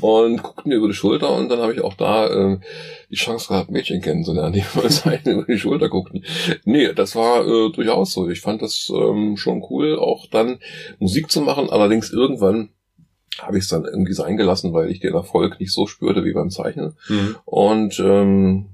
und 0.00 0.42
guckten 0.42 0.70
mir 0.70 0.76
über 0.76 0.88
die 0.88 0.94
Schulter 0.94 1.34
und 1.34 1.48
dann 1.48 1.60
habe 1.60 1.72
ich 1.72 1.80
auch 1.80 1.94
da 1.94 2.26
äh, 2.28 2.58
die 3.10 3.16
Chance 3.16 3.48
gehabt, 3.48 3.70
Mädchen 3.70 4.00
kennenzulernen, 4.00 4.52
die 4.52 4.62
über 4.74 4.88
Zeichen 4.88 5.30
über 5.30 5.44
die 5.44 5.58
Schulter 5.58 5.88
guckten. 5.88 6.24
Nee, 6.64 6.92
das 6.92 7.14
war 7.16 7.46
äh, 7.46 7.70
durchaus 7.72 8.12
so. 8.12 8.28
Ich 8.28 8.40
fand 8.40 8.62
das 8.62 8.90
ähm, 8.94 9.36
schon 9.36 9.64
cool, 9.70 9.98
auch 9.98 10.26
dann 10.26 10.58
Musik 10.98 11.30
zu 11.30 11.40
machen, 11.40 11.70
allerdings 11.70 12.10
irgendwann 12.10 12.70
habe 13.40 13.58
ich 13.58 13.64
es 13.64 13.68
dann 13.68 13.84
irgendwie 13.84 14.12
sein 14.12 14.36
gelassen, 14.36 14.72
weil 14.72 14.90
ich 14.90 15.00
den 15.00 15.14
Erfolg 15.14 15.60
nicht 15.60 15.72
so 15.72 15.86
spürte 15.86 16.24
wie 16.24 16.32
beim 16.32 16.50
Zeichnen. 16.50 16.96
Mhm. 17.08 17.36
Und 17.44 17.98
ähm, 18.00 18.66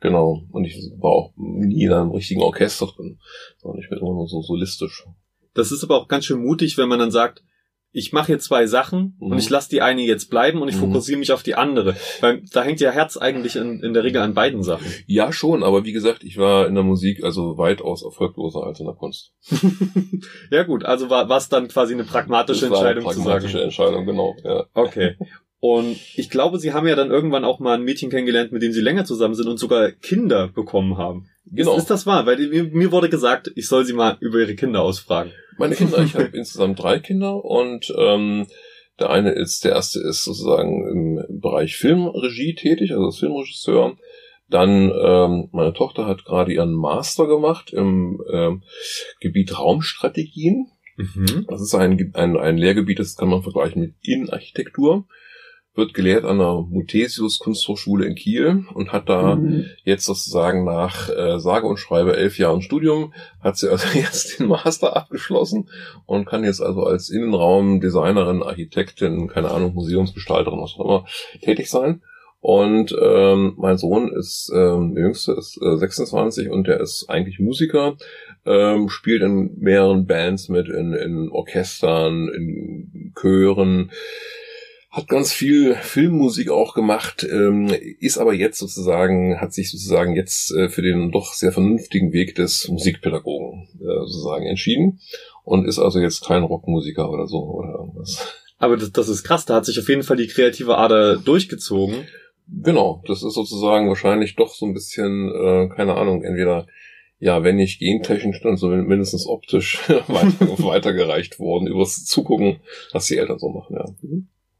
genau, 0.00 0.42
und 0.50 0.64
ich 0.64 0.76
war 0.98 1.12
auch 1.12 1.32
nie 1.36 1.84
in 1.84 1.92
einem 1.92 2.10
richtigen 2.10 2.42
Orchester 2.42 2.86
drin, 2.86 3.18
sondern 3.58 3.80
ich 3.80 3.88
bin 3.88 3.98
immer 3.98 4.12
nur 4.12 4.28
so 4.28 4.42
solistisch. 4.42 5.06
Das 5.54 5.72
ist 5.72 5.84
aber 5.84 5.96
auch 5.96 6.08
ganz 6.08 6.26
schön 6.26 6.42
mutig, 6.42 6.78
wenn 6.78 6.88
man 6.88 6.98
dann 6.98 7.10
sagt, 7.10 7.42
ich 7.92 8.12
mache 8.12 8.32
jetzt 8.32 8.44
zwei 8.44 8.66
Sachen 8.66 9.16
mhm. 9.18 9.32
und 9.32 9.38
ich 9.38 9.50
lasse 9.50 9.68
die 9.68 9.82
eine 9.82 10.02
jetzt 10.02 10.30
bleiben 10.30 10.62
und 10.62 10.68
ich 10.68 10.76
mhm. 10.76 10.92
fokussiere 10.92 11.18
mich 11.18 11.32
auf 11.32 11.42
die 11.42 11.54
andere. 11.54 11.94
Weil 12.20 12.42
da 12.52 12.62
hängt 12.62 12.80
ja 12.80 12.90
Herz 12.90 13.16
eigentlich 13.16 13.56
in, 13.56 13.82
in 13.82 13.92
der 13.92 14.02
Regel 14.02 14.22
an 14.22 14.34
beiden 14.34 14.62
Sachen. 14.62 14.86
Ja, 15.06 15.32
schon, 15.32 15.62
aber 15.62 15.84
wie 15.84 15.92
gesagt, 15.92 16.24
ich 16.24 16.38
war 16.38 16.66
in 16.66 16.74
der 16.74 16.84
Musik 16.84 17.22
also 17.22 17.58
weitaus 17.58 18.02
erfolgloser 18.02 18.64
als 18.64 18.80
in 18.80 18.86
der 18.86 18.94
Kunst. 18.94 19.32
ja 20.50 20.62
gut, 20.62 20.84
also 20.84 21.10
war 21.10 21.30
es 21.30 21.48
dann 21.48 21.68
quasi 21.68 21.92
eine 21.92 22.04
pragmatische 22.04 22.68
das 22.68 22.78
Entscheidung. 22.78 23.04
Eine 23.06 23.14
pragmatische 23.14 23.62
Entscheidung, 23.62 24.06
genau. 24.06 24.36
Ja. 24.42 24.64
Okay. 24.72 25.16
Und 25.64 25.96
ich 26.16 26.28
glaube, 26.28 26.58
sie 26.58 26.72
haben 26.72 26.88
ja 26.88 26.96
dann 26.96 27.12
irgendwann 27.12 27.44
auch 27.44 27.60
mal 27.60 27.74
ein 27.74 27.84
Mädchen 27.84 28.10
kennengelernt, 28.10 28.50
mit 28.50 28.62
dem 28.62 28.72
sie 28.72 28.80
länger 28.80 29.04
zusammen 29.04 29.36
sind 29.36 29.46
und 29.46 29.58
sogar 29.58 29.92
Kinder 29.92 30.48
bekommen 30.48 30.98
haben. 30.98 31.28
Genau. 31.46 31.76
Ist, 31.76 31.82
ist 31.82 31.90
das 31.90 32.04
wahr? 32.04 32.26
Weil 32.26 32.48
mir, 32.48 32.64
mir 32.64 32.90
wurde 32.90 33.08
gesagt, 33.08 33.52
ich 33.54 33.68
soll 33.68 33.84
sie 33.84 33.92
mal 33.92 34.16
über 34.18 34.40
ihre 34.40 34.56
Kinder 34.56 34.82
ausfragen. 34.82 35.30
Meine 35.58 35.76
Kinder, 35.76 36.02
ich 36.02 36.14
habe 36.16 36.36
insgesamt 36.36 36.82
drei 36.82 36.98
Kinder 36.98 37.44
und 37.44 37.94
ähm, 37.96 38.48
der 38.98 39.10
eine 39.10 39.30
ist, 39.30 39.64
der 39.64 39.70
erste 39.70 40.00
ist 40.00 40.24
sozusagen 40.24 40.84
im 41.28 41.40
Bereich 41.40 41.76
Filmregie 41.76 42.56
tätig, 42.56 42.90
also 42.90 43.04
als 43.04 43.18
Filmregisseur. 43.20 43.96
Dann 44.48 44.90
ähm, 44.90 45.48
meine 45.52 45.74
Tochter 45.74 46.06
hat 46.06 46.24
gerade 46.24 46.52
ihren 46.52 46.74
Master 46.74 47.28
gemacht 47.28 47.72
im 47.72 48.20
ähm, 48.32 48.64
Gebiet 49.20 49.56
Raumstrategien. 49.56 50.72
Mhm. 50.96 51.46
Das 51.48 51.62
ist 51.62 51.72
ein, 51.76 52.12
ein, 52.14 52.36
ein 52.36 52.58
Lehrgebiet, 52.58 52.98
das 52.98 53.14
kann 53.14 53.28
man 53.28 53.44
vergleichen 53.44 53.80
mit 53.80 53.94
Innenarchitektur 54.02 55.06
wird 55.74 55.94
gelehrt 55.94 56.24
an 56.24 56.38
der 56.38 56.66
Muthesius 56.68 57.38
Kunsthochschule 57.38 58.04
in 58.06 58.14
Kiel 58.14 58.66
und 58.74 58.92
hat 58.92 59.08
da 59.08 59.36
mhm. 59.36 59.66
jetzt 59.84 60.04
sozusagen 60.04 60.64
nach 60.64 61.08
äh, 61.08 61.38
sage 61.38 61.66
und 61.66 61.78
schreibe 61.78 62.16
elf 62.16 62.38
Jahren 62.38 62.60
Studium, 62.60 63.14
hat 63.40 63.56
sie 63.56 63.70
also 63.70 63.86
jetzt 63.98 64.38
den 64.38 64.48
Master 64.48 64.96
abgeschlossen 64.96 65.68
und 66.04 66.26
kann 66.26 66.44
jetzt 66.44 66.60
also 66.60 66.82
als 66.84 67.08
Innenraumdesignerin, 67.08 68.42
Architektin, 68.42 69.28
keine 69.28 69.50
Ahnung, 69.50 69.74
Museumsgestalterin, 69.74 70.60
was 70.60 70.74
auch 70.76 70.84
immer, 70.84 71.06
tätig 71.40 71.70
sein. 71.70 72.02
Und 72.40 72.94
ähm, 73.00 73.54
mein 73.56 73.78
Sohn 73.78 74.12
ist, 74.12 74.50
ähm, 74.52 74.96
der 74.96 75.04
Jüngste 75.04 75.32
ist 75.32 75.60
äh, 75.62 75.76
26 75.76 76.50
und 76.50 76.66
der 76.66 76.80
ist 76.80 77.08
eigentlich 77.08 77.38
Musiker, 77.38 77.96
ähm, 78.44 78.88
spielt 78.88 79.22
in 79.22 79.56
mehreren 79.60 80.06
Bands 80.06 80.48
mit, 80.48 80.68
in, 80.68 80.92
in 80.92 81.30
Orchestern, 81.30 82.28
in 82.28 83.12
Chören, 83.14 83.92
hat 84.92 85.08
ganz 85.08 85.32
viel 85.32 85.74
Filmmusik 85.74 86.50
auch 86.50 86.74
gemacht, 86.74 87.26
ähm, 87.28 87.74
ist 87.98 88.18
aber 88.18 88.34
jetzt 88.34 88.58
sozusagen, 88.58 89.40
hat 89.40 89.54
sich 89.54 89.70
sozusagen 89.70 90.14
jetzt 90.14 90.52
äh, 90.52 90.68
für 90.68 90.82
den 90.82 91.10
doch 91.10 91.32
sehr 91.32 91.50
vernünftigen 91.50 92.12
Weg 92.12 92.34
des 92.34 92.68
Musikpädagogen 92.68 93.68
äh, 93.80 94.00
sozusagen 94.06 94.44
entschieden 94.44 95.00
und 95.44 95.66
ist 95.66 95.78
also 95.78 95.98
jetzt 95.98 96.26
kein 96.26 96.42
Rockmusiker 96.42 97.10
oder 97.10 97.26
so 97.26 97.38
oder 97.38 97.70
irgendwas. 97.70 98.36
Aber 98.58 98.76
das, 98.76 98.92
das 98.92 99.08
ist 99.08 99.24
krass, 99.24 99.46
da 99.46 99.54
hat 99.54 99.64
sich 99.64 99.80
auf 99.80 99.88
jeden 99.88 100.02
Fall 100.02 100.18
die 100.18 100.26
kreative 100.26 100.76
Ader 100.76 101.16
durchgezogen. 101.16 102.06
Genau, 102.46 103.02
das 103.06 103.22
ist 103.22 103.32
sozusagen 103.32 103.88
wahrscheinlich 103.88 104.36
doch 104.36 104.52
so 104.54 104.66
ein 104.66 104.74
bisschen, 104.74 105.30
äh, 105.30 105.68
keine 105.74 105.94
Ahnung, 105.94 106.22
entweder 106.22 106.66
ja, 107.18 107.44
wenn 107.44 107.56
nicht 107.56 107.78
gentechnisch, 107.78 108.40
dann 108.42 108.56
so 108.56 108.68
mindestens 108.68 109.26
optisch 109.26 109.88
weiter, 109.88 110.62
weitergereicht 110.62 111.38
worden, 111.38 111.66
übers 111.66 112.04
Zugucken, 112.04 112.56
was 112.92 113.06
die 113.06 113.16
Eltern 113.16 113.38
so 113.38 113.48
machen, 113.48 113.76
ja. 113.76 113.84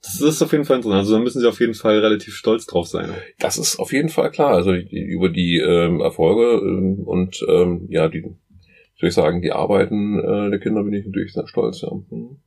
Das 0.03 0.21
ist 0.21 0.43
auf 0.43 0.51
jeden 0.53 0.65
Fall 0.65 0.79
interessant. 0.79 1.01
Also 1.01 1.15
da 1.15 1.21
müssen 1.21 1.41
sie 1.41 1.49
auf 1.49 1.61
jeden 1.61 1.75
Fall 1.75 2.01
relativ 2.01 2.35
stolz 2.35 2.67
drauf 2.67 2.89
sein. 2.89 3.11
Das 3.39 3.57
ist 3.57 3.79
auf 3.79 3.93
jeden 3.93 4.09
Fall 4.09 4.31
klar. 4.31 4.53
Also 4.53 4.73
über 4.73 5.29
die 5.29 5.59
ähm, 5.59 6.01
Erfolge 6.01 6.61
ähm, 6.65 7.05
und 7.05 7.45
ähm, 7.49 7.87
ja, 7.89 8.09
die, 8.09 8.23
soll 8.99 9.09
ich 9.09 9.15
sagen, 9.15 9.43
die 9.43 9.53
Arbeiten 9.53 10.19
äh, 10.19 10.51
der 10.51 10.59
Kinder 10.59 10.83
bin 10.83 10.95
ich 10.95 11.07
natürlich 11.07 11.33
sehr 11.33 11.47
stolz. 11.47 11.83
Ja. 11.83 11.91
Mhm. 11.93 12.39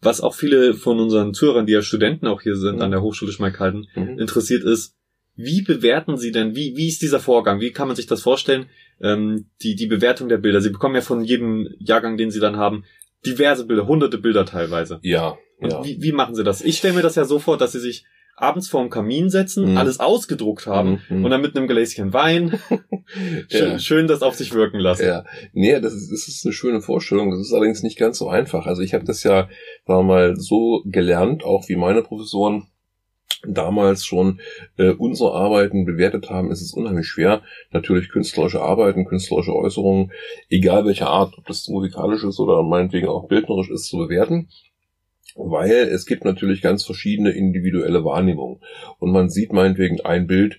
Was 0.00 0.20
auch 0.20 0.34
viele 0.34 0.74
von 0.74 0.98
unseren 0.98 1.32
Zuhörern, 1.32 1.66
die 1.66 1.72
ja 1.72 1.80
Studenten 1.80 2.26
auch 2.26 2.42
hier 2.42 2.56
sind, 2.56 2.76
mhm. 2.76 2.82
an 2.82 2.90
der 2.90 3.02
Hochschule 3.02 3.30
Schmalkalden, 3.32 3.86
mhm. 3.94 4.18
interessiert 4.18 4.64
ist, 4.64 4.96
wie 5.36 5.62
bewerten 5.62 6.16
Sie 6.16 6.32
denn, 6.32 6.54
wie, 6.56 6.76
wie 6.76 6.88
ist 6.88 7.02
dieser 7.02 7.20
Vorgang? 7.20 7.60
Wie 7.60 7.72
kann 7.72 7.88
man 7.88 7.96
sich 7.96 8.06
das 8.06 8.22
vorstellen? 8.22 8.66
Ähm, 9.00 9.46
die, 9.62 9.74
die 9.74 9.86
Bewertung 9.86 10.28
der 10.28 10.38
Bilder. 10.38 10.60
Sie 10.60 10.70
bekommen 10.70 10.94
ja 10.94 11.00
von 11.00 11.22
jedem 11.22 11.68
Jahrgang, 11.78 12.16
den 12.16 12.30
Sie 12.30 12.40
dann 12.40 12.56
haben, 12.56 12.84
diverse 13.26 13.66
Bilder, 13.66 13.86
hunderte 13.86 14.18
Bilder 14.18 14.44
teilweise. 14.44 15.00
Ja, 15.02 15.36
und 15.58 15.72
ja. 15.72 15.84
wie, 15.84 16.00
wie 16.00 16.12
machen 16.12 16.34
sie 16.34 16.44
das? 16.44 16.62
Ich 16.62 16.78
stelle 16.78 16.94
mir 16.94 17.02
das 17.02 17.14
ja 17.14 17.24
so 17.24 17.38
vor, 17.38 17.56
dass 17.56 17.72
sie 17.72 17.80
sich 17.80 18.04
abends 18.36 18.68
vorm 18.68 18.90
Kamin 18.90 19.30
setzen, 19.30 19.72
mhm. 19.72 19.76
alles 19.76 20.00
ausgedruckt 20.00 20.66
haben 20.66 21.00
mhm. 21.08 21.24
und 21.24 21.30
dann 21.30 21.40
mit 21.40 21.56
einem 21.56 21.68
Gläschen 21.68 22.12
Wein 22.12 22.58
schön, 23.48 23.72
ja. 23.72 23.78
schön 23.78 24.06
das 24.06 24.22
auf 24.22 24.34
sich 24.34 24.52
wirken 24.52 24.78
lassen. 24.78 25.06
Ja, 25.06 25.24
nee, 25.52 25.78
das 25.80 25.94
ist, 25.94 26.10
das 26.10 26.28
ist 26.28 26.44
eine 26.44 26.52
schöne 26.52 26.80
Vorstellung. 26.80 27.30
Das 27.30 27.40
ist 27.40 27.52
allerdings 27.52 27.82
nicht 27.82 27.98
ganz 27.98 28.18
so 28.18 28.28
einfach. 28.28 28.66
Also 28.66 28.82
ich 28.82 28.94
habe 28.94 29.04
das 29.04 29.22
ja 29.22 29.48
war 29.86 30.02
mal 30.02 30.36
so 30.36 30.82
gelernt, 30.86 31.44
auch 31.44 31.68
wie 31.68 31.76
meine 31.76 32.02
Professoren 32.02 32.66
damals 33.46 34.06
schon 34.06 34.40
äh, 34.78 34.90
unsere 34.90 35.34
Arbeiten 35.34 35.84
bewertet 35.84 36.30
haben, 36.30 36.50
ist 36.50 36.62
es 36.62 36.72
unheimlich 36.72 37.06
schwer, 37.06 37.42
natürlich 37.72 38.08
künstlerische 38.08 38.62
Arbeiten, 38.62 39.04
künstlerische 39.04 39.54
Äußerungen, 39.54 40.12
egal 40.48 40.86
welcher 40.86 41.08
Art, 41.08 41.36
ob 41.36 41.46
das 41.46 41.68
musikalisch 41.68 42.24
ist 42.24 42.40
oder 42.40 42.62
meinetwegen 42.62 43.08
auch 43.08 43.28
bildnerisch 43.28 43.70
ist, 43.70 43.86
zu 43.86 43.98
bewerten 43.98 44.48
weil 45.34 45.70
es 45.70 46.06
gibt 46.06 46.24
natürlich 46.24 46.62
ganz 46.62 46.84
verschiedene 46.84 47.30
individuelle 47.30 48.04
Wahrnehmungen. 48.04 48.60
Und 48.98 49.12
man 49.12 49.28
sieht 49.28 49.52
meinetwegen 49.52 50.00
ein 50.00 50.26
Bild 50.26 50.58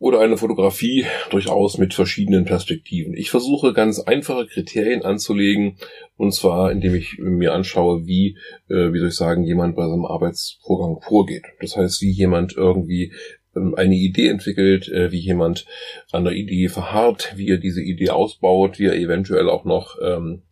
oder 0.00 0.20
eine 0.20 0.38
Fotografie 0.38 1.04
durchaus 1.28 1.76
mit 1.76 1.92
verschiedenen 1.92 2.46
Perspektiven. 2.46 3.12
Ich 3.14 3.30
versuche 3.30 3.74
ganz 3.74 4.00
einfache 4.00 4.46
Kriterien 4.46 5.02
anzulegen, 5.02 5.76
und 6.16 6.32
zwar 6.32 6.72
indem 6.72 6.94
ich 6.94 7.18
mir 7.18 7.52
anschaue, 7.52 8.06
wie, 8.06 8.38
äh, 8.70 8.92
wie 8.92 8.98
soll 8.98 9.08
ich 9.08 9.14
sagen, 9.14 9.44
jemand 9.44 9.76
bei 9.76 9.86
seinem 9.86 10.06
Arbeitsvorgang 10.06 11.02
vorgeht. 11.02 11.44
Das 11.60 11.76
heißt, 11.76 12.00
wie 12.00 12.10
jemand 12.10 12.56
irgendwie 12.56 13.12
ähm, 13.54 13.74
eine 13.74 13.94
Idee 13.94 14.28
entwickelt, 14.28 14.88
äh, 14.88 15.12
wie 15.12 15.18
jemand 15.18 15.66
an 16.12 16.24
der 16.24 16.32
Idee 16.32 16.68
verharrt, 16.68 17.34
wie 17.36 17.48
er 17.48 17.58
diese 17.58 17.82
Idee 17.82 18.08
ausbaut, 18.08 18.78
wie 18.78 18.86
er 18.86 18.96
eventuell 18.96 19.50
auch 19.50 19.66
noch 19.66 19.98
ähm, 20.02 20.42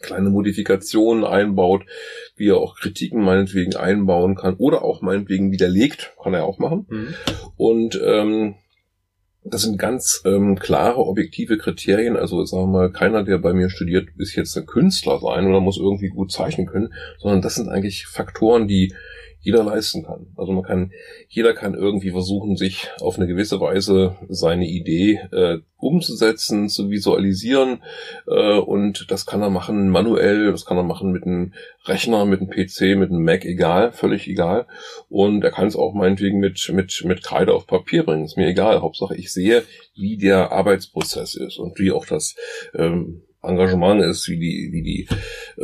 kleine 0.00 0.30
Modifikationen 0.30 1.24
einbaut, 1.24 1.84
wie 2.36 2.48
er 2.48 2.58
auch 2.58 2.76
Kritiken 2.76 3.22
meinetwegen 3.22 3.76
einbauen 3.76 4.34
kann 4.34 4.54
oder 4.54 4.82
auch 4.82 5.02
meinetwegen 5.02 5.52
widerlegt, 5.52 6.12
kann 6.22 6.34
er 6.34 6.44
auch 6.44 6.58
machen. 6.58 6.86
Mhm. 6.88 7.14
Und 7.56 8.00
ähm, 8.04 8.54
das 9.48 9.62
sind 9.62 9.78
ganz 9.78 10.22
ähm, 10.24 10.58
klare, 10.58 10.98
objektive 10.98 11.56
Kriterien. 11.56 12.16
Also 12.16 12.44
sagen 12.44 12.64
wir 12.64 12.78
mal, 12.78 12.92
keiner, 12.92 13.22
der 13.22 13.38
bei 13.38 13.52
mir 13.52 13.70
studiert, 13.70 14.08
ist 14.18 14.34
jetzt 14.34 14.56
ein 14.56 14.66
Künstler 14.66 15.20
sein 15.20 15.46
oder 15.46 15.60
muss 15.60 15.78
irgendwie 15.78 16.08
gut 16.08 16.32
zeichnen 16.32 16.66
können, 16.66 16.92
sondern 17.18 17.42
das 17.42 17.54
sind 17.54 17.68
eigentlich 17.68 18.06
Faktoren, 18.06 18.66
die 18.66 18.92
jeder 19.46 19.62
leisten 19.62 20.02
kann. 20.02 20.26
Also 20.36 20.50
man 20.50 20.64
kann, 20.64 20.90
jeder 21.28 21.54
kann 21.54 21.74
irgendwie 21.74 22.10
versuchen, 22.10 22.56
sich 22.56 22.88
auf 23.00 23.16
eine 23.16 23.28
gewisse 23.28 23.60
Weise 23.60 24.16
seine 24.28 24.66
Idee 24.66 25.20
äh, 25.30 25.58
umzusetzen, 25.76 26.68
zu 26.68 26.90
visualisieren. 26.90 27.80
Äh, 28.26 28.58
und 28.58 29.08
das 29.08 29.24
kann 29.24 29.42
er 29.42 29.50
machen 29.50 29.88
manuell, 29.88 30.50
das 30.50 30.64
kann 30.64 30.76
er 30.76 30.82
machen 30.82 31.12
mit 31.12 31.22
einem 31.22 31.52
Rechner, 31.84 32.24
mit 32.26 32.40
einem 32.40 32.50
PC, 32.50 32.98
mit 32.98 33.10
einem 33.10 33.22
Mac, 33.22 33.44
egal, 33.44 33.92
völlig 33.92 34.26
egal. 34.26 34.66
Und 35.08 35.44
er 35.44 35.52
kann 35.52 35.68
es 35.68 35.76
auch 35.76 35.94
meinetwegen 35.94 36.40
mit, 36.40 36.68
mit, 36.74 37.04
mit 37.04 37.22
Kreide 37.22 37.54
auf 37.54 37.68
Papier 37.68 38.02
bringen. 38.02 38.24
Ist 38.24 38.36
mir 38.36 38.48
egal. 38.48 38.80
Hauptsache 38.80 39.14
ich 39.14 39.32
sehe, 39.32 39.62
wie 39.94 40.16
der 40.16 40.50
Arbeitsprozess 40.50 41.36
ist 41.36 41.56
und 41.58 41.78
wie 41.78 41.92
auch 41.92 42.04
das 42.04 42.34
ähm, 42.74 43.22
Engagement 43.46 44.02
ist, 44.02 44.28
wie 44.28 44.38
die, 44.38 44.68
wie 44.72 44.82
die 44.82 45.08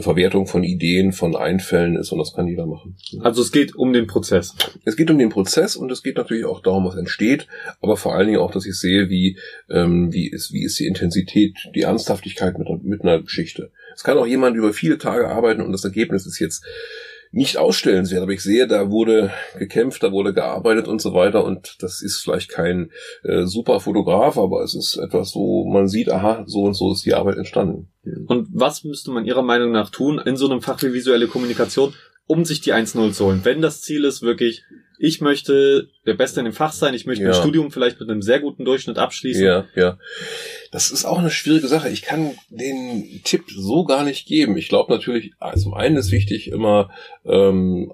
Verwertung 0.00 0.46
von 0.46 0.64
Ideen, 0.64 1.12
von 1.12 1.36
Einfällen 1.36 1.96
ist 1.96 2.12
und 2.12 2.18
das 2.18 2.34
kann 2.34 2.46
jeder 2.46 2.66
machen. 2.66 2.96
Also 3.20 3.42
es 3.42 3.52
geht 3.52 3.74
um 3.74 3.92
den 3.92 4.06
Prozess. 4.06 4.54
Es 4.84 4.96
geht 4.96 5.10
um 5.10 5.18
den 5.18 5.28
Prozess 5.28 5.76
und 5.76 5.90
es 5.90 6.02
geht 6.02 6.16
natürlich 6.16 6.44
auch 6.44 6.62
darum, 6.62 6.84
was 6.84 6.96
entsteht, 6.96 7.46
aber 7.80 7.96
vor 7.96 8.14
allen 8.14 8.28
Dingen 8.28 8.40
auch, 8.40 8.50
dass 8.50 8.66
ich 8.66 8.78
sehe, 8.78 9.08
wie, 9.10 9.38
ähm, 9.70 10.12
wie 10.12 10.28
ist, 10.28 10.52
wie 10.52 10.64
ist 10.64 10.78
die 10.78 10.86
Intensität, 10.86 11.56
die 11.74 11.82
Ernsthaftigkeit 11.82 12.58
mit, 12.58 12.84
mit 12.84 13.02
einer 13.02 13.20
Geschichte. 13.20 13.70
Es 13.94 14.04
kann 14.04 14.18
auch 14.18 14.26
jemand 14.26 14.56
über 14.56 14.72
viele 14.72 14.98
Tage 14.98 15.28
arbeiten 15.28 15.62
und 15.62 15.72
das 15.72 15.84
Ergebnis 15.84 16.26
ist 16.26 16.38
jetzt 16.38 16.64
nicht 17.32 17.56
ausstellenswert, 17.56 18.22
aber 18.22 18.32
ich 18.32 18.42
sehe, 18.42 18.68
da 18.68 18.90
wurde 18.90 19.32
gekämpft, 19.58 20.02
da 20.02 20.12
wurde 20.12 20.34
gearbeitet 20.34 20.86
und 20.86 21.00
so 21.00 21.14
weiter 21.14 21.44
und 21.44 21.76
das 21.80 22.02
ist 22.02 22.18
vielleicht 22.18 22.50
kein 22.50 22.90
äh, 23.24 23.46
super 23.46 23.80
Fotograf, 23.80 24.36
aber 24.36 24.62
es 24.62 24.74
ist 24.74 24.96
etwas, 24.96 25.34
wo 25.34 25.64
man 25.64 25.88
sieht, 25.88 26.10
aha, 26.10 26.44
so 26.46 26.64
und 26.64 26.74
so 26.74 26.92
ist 26.92 27.06
die 27.06 27.14
Arbeit 27.14 27.38
entstanden. 27.38 27.88
Und 28.26 28.48
was 28.52 28.84
müsste 28.84 29.10
man 29.10 29.24
Ihrer 29.24 29.42
Meinung 29.42 29.72
nach 29.72 29.90
tun 29.90 30.20
in 30.24 30.36
so 30.36 30.48
einem 30.48 30.60
Fach 30.60 30.82
wie 30.82 30.92
visuelle 30.92 31.26
Kommunikation, 31.26 31.94
um 32.26 32.44
sich 32.44 32.60
die 32.60 32.74
1-0 32.74 33.12
zu 33.12 33.24
holen? 33.24 33.40
Wenn 33.44 33.62
das 33.62 33.80
Ziel 33.80 34.04
ist, 34.04 34.20
wirklich 34.20 34.64
ich 35.02 35.20
möchte 35.20 35.88
der 36.06 36.14
Beste 36.14 36.38
in 36.38 36.44
dem 36.44 36.52
Fach 36.54 36.72
sein, 36.72 36.94
ich 36.94 37.06
möchte 37.06 37.24
ja. 37.24 37.30
mein 37.30 37.40
Studium 37.40 37.72
vielleicht 37.72 37.98
mit 37.98 38.08
einem 38.08 38.22
sehr 38.22 38.38
guten 38.38 38.64
Durchschnitt 38.64 38.98
abschließen. 38.98 39.44
Ja, 39.44 39.64
ja. 39.74 39.98
Das 40.70 40.92
ist 40.92 41.04
auch 41.04 41.18
eine 41.18 41.30
schwierige 41.30 41.66
Sache. 41.66 41.88
Ich 41.88 42.02
kann 42.02 42.30
den 42.50 43.20
Tipp 43.24 43.46
so 43.48 43.84
gar 43.84 44.04
nicht 44.04 44.28
geben. 44.28 44.56
Ich 44.56 44.68
glaube 44.68 44.92
natürlich, 44.92 45.32
also 45.40 45.64
zum 45.64 45.74
einen 45.74 45.96
ist 45.96 46.12
wichtig, 46.12 46.52
immer 46.52 46.90
ähm, 47.24 47.92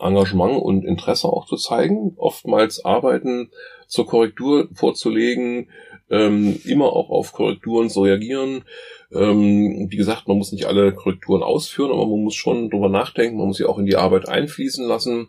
Engagement 0.00 0.60
und 0.60 0.84
Interesse 0.84 1.28
auch 1.28 1.46
zu 1.46 1.54
zeigen, 1.54 2.14
oftmals 2.16 2.84
Arbeiten 2.84 3.52
zur 3.86 4.06
Korrektur 4.06 4.68
vorzulegen, 4.74 5.68
ähm, 6.10 6.60
immer 6.64 6.94
auch 6.94 7.10
auf 7.10 7.32
Korrekturen 7.32 7.90
zu 7.90 8.02
reagieren. 8.02 8.64
Ähm, 9.12 9.86
wie 9.88 9.96
gesagt, 9.96 10.26
man 10.26 10.36
muss 10.36 10.50
nicht 10.50 10.64
alle 10.64 10.92
Korrekturen 10.92 11.44
ausführen, 11.44 11.92
aber 11.92 12.08
man 12.08 12.24
muss 12.24 12.34
schon 12.34 12.70
drüber 12.70 12.88
nachdenken, 12.88 13.38
man 13.38 13.46
muss 13.46 13.58
sie 13.58 13.66
auch 13.66 13.78
in 13.78 13.86
die 13.86 13.96
Arbeit 13.96 14.28
einfließen 14.28 14.84
lassen. 14.84 15.28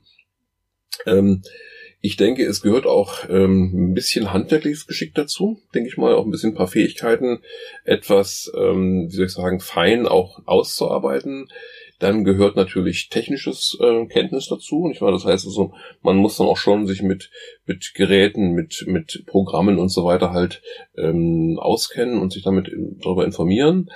Ähm, 1.05 1.43
ich 2.01 2.15
denke, 2.15 2.45
es 2.45 2.61
gehört 2.61 2.85
auch 2.85 3.27
ähm, 3.29 3.89
ein 3.89 3.93
bisschen 3.93 4.31
handwerkliches 4.31 4.87
Geschick 4.87 5.13
dazu, 5.15 5.59
denke 5.73 5.89
ich 5.89 5.97
mal, 5.97 6.15
auch 6.15 6.23
ein 6.23 6.31
bisschen 6.31 6.51
ein 6.51 6.55
paar 6.55 6.69
Fähigkeiten, 6.69 7.39
etwas, 7.83 8.49
ähm, 8.57 9.07
wie 9.09 9.15
soll 9.15 9.25
ich 9.25 9.33
sagen, 9.33 9.59
fein 9.59 10.07
auch 10.07 10.39
auszuarbeiten. 10.45 11.49
Dann 11.99 12.23
gehört 12.23 12.55
natürlich 12.55 13.09
technisches 13.09 13.77
äh, 13.81 14.05
Kenntnis 14.05 14.47
dazu. 14.47 14.87
Nicht 14.87 15.01
wahr? 15.01 15.11
Das 15.11 15.25
heißt 15.25 15.45
also, 15.45 15.73
man 16.01 16.15
muss 16.15 16.37
dann 16.37 16.47
auch 16.47 16.55
schon 16.55 16.87
sich 16.87 17.01
mit 17.01 17.29
mit 17.65 17.93
Geräten, 17.93 18.53
mit 18.53 18.85
mit 18.87 19.23
Programmen 19.25 19.77
und 19.77 19.89
so 19.89 20.05
weiter 20.05 20.31
halt 20.31 20.61
ähm, 20.97 21.59
auskennen 21.59 22.17
und 22.19 22.31
sich 22.31 22.43
damit 22.43 22.71
darüber 23.01 23.25
informieren. 23.25 23.89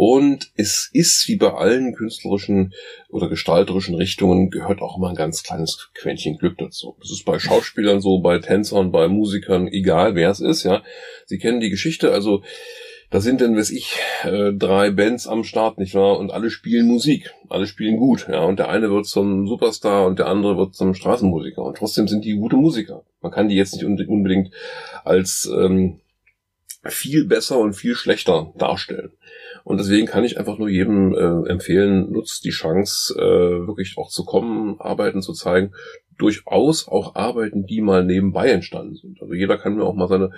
Und 0.00 0.52
es 0.54 0.88
ist 0.92 1.26
wie 1.26 1.34
bei 1.34 1.52
allen 1.52 1.92
künstlerischen 1.92 2.72
oder 3.08 3.28
gestalterischen 3.28 3.96
Richtungen 3.96 4.48
gehört 4.48 4.80
auch 4.80 4.96
immer 4.96 5.08
ein 5.08 5.16
ganz 5.16 5.42
kleines 5.42 5.90
Quäntchen 5.92 6.38
Glück 6.38 6.56
dazu. 6.56 6.94
Das 7.00 7.10
ist 7.10 7.24
bei 7.24 7.40
Schauspielern 7.40 8.00
so, 8.00 8.20
bei 8.20 8.38
Tänzern, 8.38 8.92
bei 8.92 9.08
Musikern, 9.08 9.66
egal 9.66 10.14
wer 10.14 10.30
es 10.30 10.38
ist, 10.38 10.62
ja. 10.62 10.84
Sie 11.26 11.38
kennen 11.38 11.58
die 11.58 11.68
Geschichte, 11.68 12.12
also 12.12 12.44
da 13.10 13.20
sind 13.20 13.40
denn, 13.40 13.56
weiß 13.56 13.70
ich, 13.70 13.96
äh, 14.22 14.52
drei 14.52 14.92
Bands 14.92 15.26
am 15.26 15.42
Start, 15.42 15.78
nicht 15.78 15.96
wahr? 15.96 16.20
Und 16.20 16.30
alle 16.30 16.50
spielen 16.50 16.86
Musik. 16.86 17.34
Alle 17.48 17.66
spielen 17.66 17.96
gut, 17.96 18.28
ja. 18.30 18.44
Und 18.44 18.60
der 18.60 18.68
eine 18.68 18.90
wird 18.90 19.06
zum 19.06 19.48
Superstar 19.48 20.06
und 20.06 20.20
der 20.20 20.28
andere 20.28 20.56
wird 20.56 20.76
zum 20.76 20.94
Straßenmusiker. 20.94 21.64
Und 21.64 21.76
trotzdem 21.76 22.06
sind 22.06 22.24
die 22.24 22.36
gute 22.36 22.54
Musiker. 22.54 23.02
Man 23.20 23.32
kann 23.32 23.48
die 23.48 23.56
jetzt 23.56 23.72
nicht 23.72 23.84
unbedingt 23.84 24.54
als 25.02 25.50
ähm, 25.52 25.98
viel 26.84 27.24
besser 27.24 27.58
und 27.58 27.74
viel 27.74 27.96
schlechter 27.96 28.52
darstellen. 28.56 29.10
Und 29.64 29.78
deswegen 29.78 30.06
kann 30.06 30.24
ich 30.24 30.38
einfach 30.38 30.58
nur 30.58 30.68
jedem 30.68 31.14
äh, 31.14 31.48
empfehlen, 31.48 32.10
nutzt 32.10 32.44
die 32.44 32.50
Chance, 32.50 33.14
äh, 33.18 33.66
wirklich 33.66 33.96
auch 33.98 34.08
zu 34.08 34.24
kommen, 34.24 34.80
Arbeiten 34.80 35.22
zu 35.22 35.32
zeigen. 35.32 35.72
Durchaus 36.16 36.88
auch 36.88 37.14
Arbeiten, 37.14 37.64
die 37.64 37.80
mal 37.80 38.04
nebenbei 38.04 38.48
entstanden 38.50 38.96
sind. 38.96 39.22
Also 39.22 39.34
jeder 39.34 39.56
kann 39.56 39.76
mir 39.76 39.84
auch 39.84 39.94
mal 39.94 40.08
seine 40.08 40.32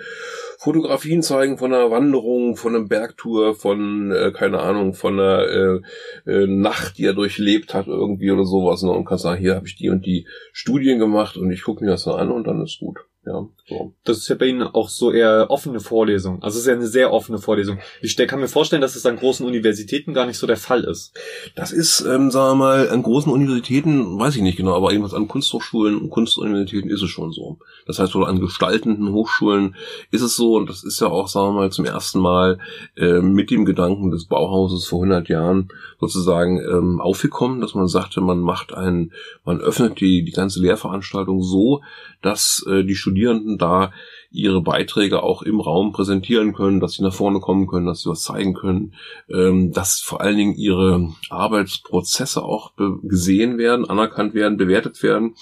Fotografien 0.59 1.23
zeigen 1.23 1.57
von 1.57 1.73
einer 1.73 1.89
Wanderung, 1.89 2.55
von 2.55 2.75
einer 2.75 2.85
Bergtour, 2.85 3.55
von, 3.55 4.11
äh, 4.11 4.31
keine 4.31 4.59
Ahnung, 4.59 4.93
von 4.93 5.19
einer 5.19 5.81
äh, 6.27 6.31
äh, 6.31 6.45
Nacht, 6.45 6.99
die 6.99 7.05
er 7.05 7.13
durchlebt 7.13 7.73
hat 7.73 7.87
irgendwie 7.87 8.29
oder 8.29 8.45
sowas. 8.45 8.83
Ne? 8.83 8.91
Und 8.91 9.05
kann 9.05 9.17
sagen, 9.17 9.41
hier 9.41 9.55
habe 9.55 9.65
ich 9.65 9.75
die 9.75 9.89
und 9.89 10.05
die 10.05 10.27
Studien 10.53 10.99
gemacht 10.99 11.35
und 11.35 11.49
ich 11.51 11.63
gucke 11.63 11.83
mir 11.83 11.89
das 11.89 12.03
dann 12.03 12.19
an 12.19 12.31
und 12.31 12.45
dann 12.45 12.61
ist 12.61 12.79
gut. 12.79 12.99
Ja, 13.23 13.47
so. 13.67 13.93
Das 14.03 14.17
ist 14.17 14.29
ja 14.29 14.35
bei 14.35 14.47
Ihnen 14.47 14.63
auch 14.63 14.89
so 14.89 15.11
eher 15.11 15.51
offene 15.51 15.79
Vorlesung. 15.79 16.41
Also 16.41 16.55
es 16.55 16.63
ist 16.63 16.67
ja 16.67 16.73
eine 16.73 16.87
sehr 16.87 17.13
offene 17.13 17.37
Vorlesung. 17.37 17.77
Ich 18.01 18.17
kann 18.17 18.39
mir 18.39 18.47
vorstellen, 18.47 18.81
dass 18.81 18.95
es 18.95 19.05
an 19.05 19.17
großen 19.17 19.45
Universitäten 19.45 20.15
gar 20.15 20.25
nicht 20.25 20.39
so 20.39 20.47
der 20.47 20.57
Fall 20.57 20.83
ist. 20.85 21.13
Das 21.55 21.71
ist, 21.71 22.01
ähm, 22.01 22.31
sagen 22.31 22.57
wir 22.57 22.65
mal, 22.65 22.89
an 22.89 23.03
großen 23.03 23.31
Universitäten, 23.31 24.17
weiß 24.17 24.37
ich 24.37 24.41
nicht 24.41 24.57
genau, 24.57 24.73
aber 24.73 24.91
irgendwas 24.91 25.13
an 25.13 25.27
Kunsthochschulen 25.27 26.01
und 26.01 26.09
Kunstuniversitäten 26.09 26.89
ist 26.89 27.03
es 27.03 27.11
schon 27.11 27.31
so. 27.31 27.59
Das 27.85 27.99
heißt, 27.99 28.15
oder 28.15 28.27
an 28.27 28.39
gestaltenden 28.39 29.11
Hochschulen 29.11 29.75
ist 30.09 30.21
es 30.21 30.35
so, 30.35 30.55
und 30.55 30.67
das 30.67 30.83
ist 30.83 30.99
ja 30.99 31.07
auch, 31.07 31.27
sagen 31.27 31.49
wir 31.49 31.61
mal, 31.61 31.71
zum 31.71 31.85
ersten 31.85 32.19
Mal 32.19 32.57
äh, 32.97 33.21
mit 33.21 33.51
dem 33.51 33.65
Gedanken 33.65 34.09
des 34.09 34.25
Bauhauses 34.25 34.87
vor 34.87 34.97
100 35.03 35.29
Jahren 35.29 35.69
sozusagen 35.99 36.57
ähm, 36.57 36.99
aufgekommen, 36.99 37.61
dass 37.61 37.75
man 37.75 37.87
sagte, 37.87 38.19
man 38.19 38.39
macht 38.39 38.73
ein, 38.73 39.11
man 39.45 39.61
öffnet 39.61 40.01
die, 40.01 40.23
die 40.23 40.31
ganze 40.31 40.59
Lehrveranstaltung 40.59 41.43
so, 41.43 41.81
dass 42.21 42.65
äh, 42.67 42.83
die 42.83 42.95
Studierenden 42.95 43.57
da 43.57 43.91
ihre 44.31 44.61
Beiträge 44.61 45.23
auch 45.23 45.41
im 45.41 45.59
Raum 45.59 45.91
präsentieren 45.91 46.53
können, 46.53 46.79
dass 46.79 46.93
sie 46.93 47.03
nach 47.03 47.13
vorne 47.13 47.39
kommen 47.39 47.67
können, 47.67 47.85
dass 47.85 48.01
sie 48.01 48.09
was 48.09 48.23
zeigen 48.23 48.53
können, 48.53 48.95
ähm, 49.29 49.71
dass 49.73 49.99
vor 49.99 50.21
allen 50.21 50.37
Dingen 50.37 50.55
ihre 50.55 51.09
Arbeitsprozesse 51.29 52.43
auch 52.43 52.73
gesehen 53.03 53.57
werden, 53.57 53.89
anerkannt 53.89 54.33
werden, 54.33 54.57
bewertet 54.57 55.03
werden. 55.03 55.35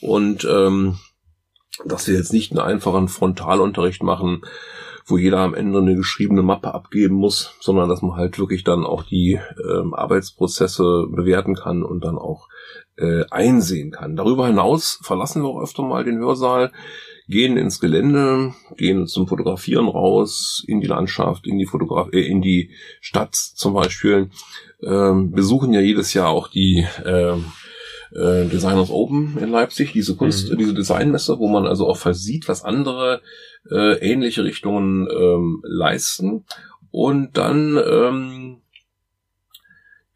Und 0.00 0.44
ähm, 0.50 0.98
dass 1.84 2.06
wir 2.06 2.14
jetzt 2.14 2.32
nicht 2.32 2.52
einen 2.52 2.60
einfachen 2.60 3.08
Frontalunterricht 3.08 4.02
machen, 4.02 4.42
wo 5.06 5.16
jeder 5.18 5.38
am 5.38 5.54
Ende 5.54 5.78
eine 5.78 5.96
geschriebene 5.96 6.42
Mappe 6.42 6.74
abgeben 6.74 7.14
muss, 7.14 7.54
sondern 7.60 7.88
dass 7.88 8.02
man 8.02 8.16
halt 8.16 8.38
wirklich 8.38 8.64
dann 8.64 8.84
auch 8.84 9.02
die 9.02 9.38
ähm, 9.68 9.94
Arbeitsprozesse 9.94 11.06
bewerten 11.10 11.54
kann 11.54 11.82
und 11.82 12.04
dann 12.04 12.18
auch 12.18 12.48
äh, 12.96 13.24
einsehen 13.30 13.90
kann. 13.90 14.16
Darüber 14.16 14.46
hinaus 14.46 15.00
verlassen 15.02 15.42
wir 15.42 15.48
auch 15.48 15.62
öfter 15.62 15.82
mal 15.82 16.04
den 16.04 16.18
Hörsaal, 16.18 16.72
gehen 17.28 17.56
ins 17.56 17.80
Gelände, 17.80 18.54
gehen 18.76 19.06
zum 19.06 19.26
Fotografieren 19.26 19.88
raus, 19.88 20.62
in 20.66 20.80
die 20.80 20.86
Landschaft, 20.86 21.46
in 21.46 21.58
die 21.58 21.66
Fotograf 21.66 22.08
äh, 22.12 22.20
in 22.20 22.42
die 22.42 22.70
Stadt 23.00 23.34
zum 23.34 23.74
Beispiel, 23.74 24.30
ähm, 24.82 25.30
besuchen 25.30 25.72
ja 25.72 25.80
jedes 25.80 26.14
Jahr 26.14 26.28
auch 26.28 26.48
die 26.48 26.86
äh, 27.04 27.36
äh, 28.14 28.46
Designers 28.46 28.90
Open 28.90 29.38
in 29.38 29.50
Leipzig, 29.50 29.92
diese 29.92 30.16
Kunst, 30.16 30.50
mhm. 30.50 30.58
diese 30.58 30.74
Designmesse, 30.74 31.38
wo 31.38 31.48
man 31.48 31.66
also 31.66 31.86
auch 31.86 31.96
versieht, 31.96 32.48
was 32.48 32.64
andere 32.64 33.22
äh, 33.70 33.98
ähnliche 33.98 34.44
Richtungen 34.44 35.08
ähm, 35.10 35.62
leisten. 35.64 36.44
Und 36.90 37.38
dann, 37.38 37.78
ähm, 37.78 38.60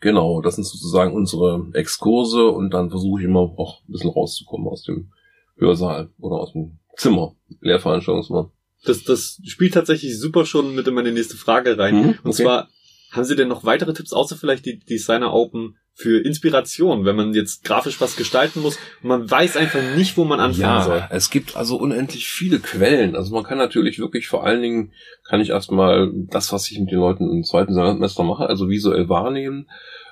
genau, 0.00 0.42
das 0.42 0.56
sind 0.56 0.64
sozusagen 0.64 1.14
unsere 1.14 1.68
Exkurse 1.72 2.48
und 2.48 2.74
dann 2.74 2.90
versuche 2.90 3.20
ich 3.20 3.26
immer 3.26 3.40
auch 3.40 3.80
ein 3.88 3.92
bisschen 3.92 4.10
rauszukommen 4.10 4.68
aus 4.68 4.82
dem 4.82 5.12
Hörsaal 5.56 6.10
oder 6.18 6.36
aus 6.36 6.52
dem 6.52 6.78
Zimmer, 6.96 7.34
Lehrveranstaltungszimmer. 7.60 8.50
Das, 8.84 9.04
das 9.04 9.40
spielt 9.44 9.74
tatsächlich 9.74 10.18
super 10.18 10.44
schon 10.44 10.74
mit 10.74 10.86
in 10.86 10.94
meine 10.94 11.12
nächste 11.12 11.36
Frage 11.36 11.78
rein. 11.78 11.94
Mhm, 11.94 12.08
okay. 12.10 12.18
Und 12.22 12.32
zwar, 12.34 12.68
haben 13.10 13.24
Sie 13.24 13.36
denn 13.36 13.48
noch 13.48 13.64
weitere 13.64 13.94
Tipps, 13.94 14.12
außer 14.12 14.36
vielleicht 14.36 14.66
die 14.66 14.78
Designer 14.78 15.32
Open 15.32 15.76
für 15.98 16.20
Inspiration, 16.20 17.06
wenn 17.06 17.16
man 17.16 17.32
jetzt 17.32 17.64
grafisch 17.64 18.02
was 18.02 18.16
gestalten 18.16 18.60
muss 18.60 18.78
und 19.02 19.08
man 19.08 19.30
weiß 19.30 19.56
einfach 19.56 19.80
nicht, 19.96 20.18
wo 20.18 20.24
man 20.24 20.40
anfangen 20.40 20.60
ja, 20.60 20.82
soll. 20.82 21.04
Es 21.08 21.30
gibt 21.30 21.56
also 21.56 21.78
unendlich 21.78 22.28
viele 22.28 22.58
Quellen. 22.58 23.16
Also 23.16 23.34
man 23.34 23.44
kann 23.44 23.56
natürlich 23.56 23.98
wirklich 23.98 24.28
vor 24.28 24.44
allen 24.44 24.60
Dingen, 24.60 24.92
kann 25.24 25.40
ich 25.40 25.50
erstmal 25.50 26.10
das, 26.12 26.52
was 26.52 26.70
ich 26.70 26.78
mit 26.78 26.90
den 26.90 26.98
Leuten 26.98 27.30
im 27.30 27.44
zweiten 27.44 27.72
Semester 27.72 28.24
mache, 28.24 28.46
also 28.46 28.68
visuell 28.68 29.08
wahrnehmen. 29.08 29.68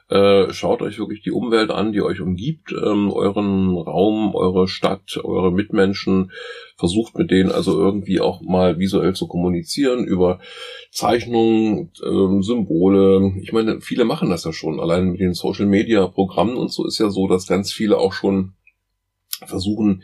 Äh, 0.09 0.53
schaut 0.53 0.83
euch 0.83 0.99
wirklich 0.99 1.23
die 1.23 1.31
Umwelt 1.31 1.71
an, 1.71 1.93
die 1.93 2.03
euch 2.03 2.21
umgibt, 2.21 2.73
ähm, 2.73 3.11
euren 3.11 3.75
Raum, 3.75 4.35
eure 4.35 4.69
Stadt, 4.69 5.19
eure 5.25 5.51
Mitmenschen. 5.51 6.31
Versucht 6.77 7.17
mit 7.17 7.31
denen 7.31 7.51
also 7.51 7.81
irgendwie 7.81 8.21
auch 8.21 8.43
mal 8.43 8.79
visuell 8.79 9.15
zu 9.15 9.27
kommunizieren 9.27 10.05
über 10.05 10.41
Zeichnungen, 10.91 11.91
ähm, 12.05 12.43
Symbole. 12.43 13.33
Ich 13.43 13.53
meine, 13.53 13.81
viele 13.81 14.05
machen 14.05 14.29
das 14.29 14.45
ja 14.45 14.53
schon. 14.53 14.79
Allein 14.79 15.13
mit 15.13 15.21
den 15.21 15.33
Social 15.33 15.67
Media 15.67 16.07
Programmen 16.07 16.57
und 16.57 16.71
so 16.71 16.87
ist 16.87 16.99
ja 16.99 17.09
so, 17.09 17.27
dass 17.27 17.47
ganz 17.47 17.73
viele 17.73 17.97
auch 17.97 18.13
schon 18.13 18.53
versuchen, 19.47 20.03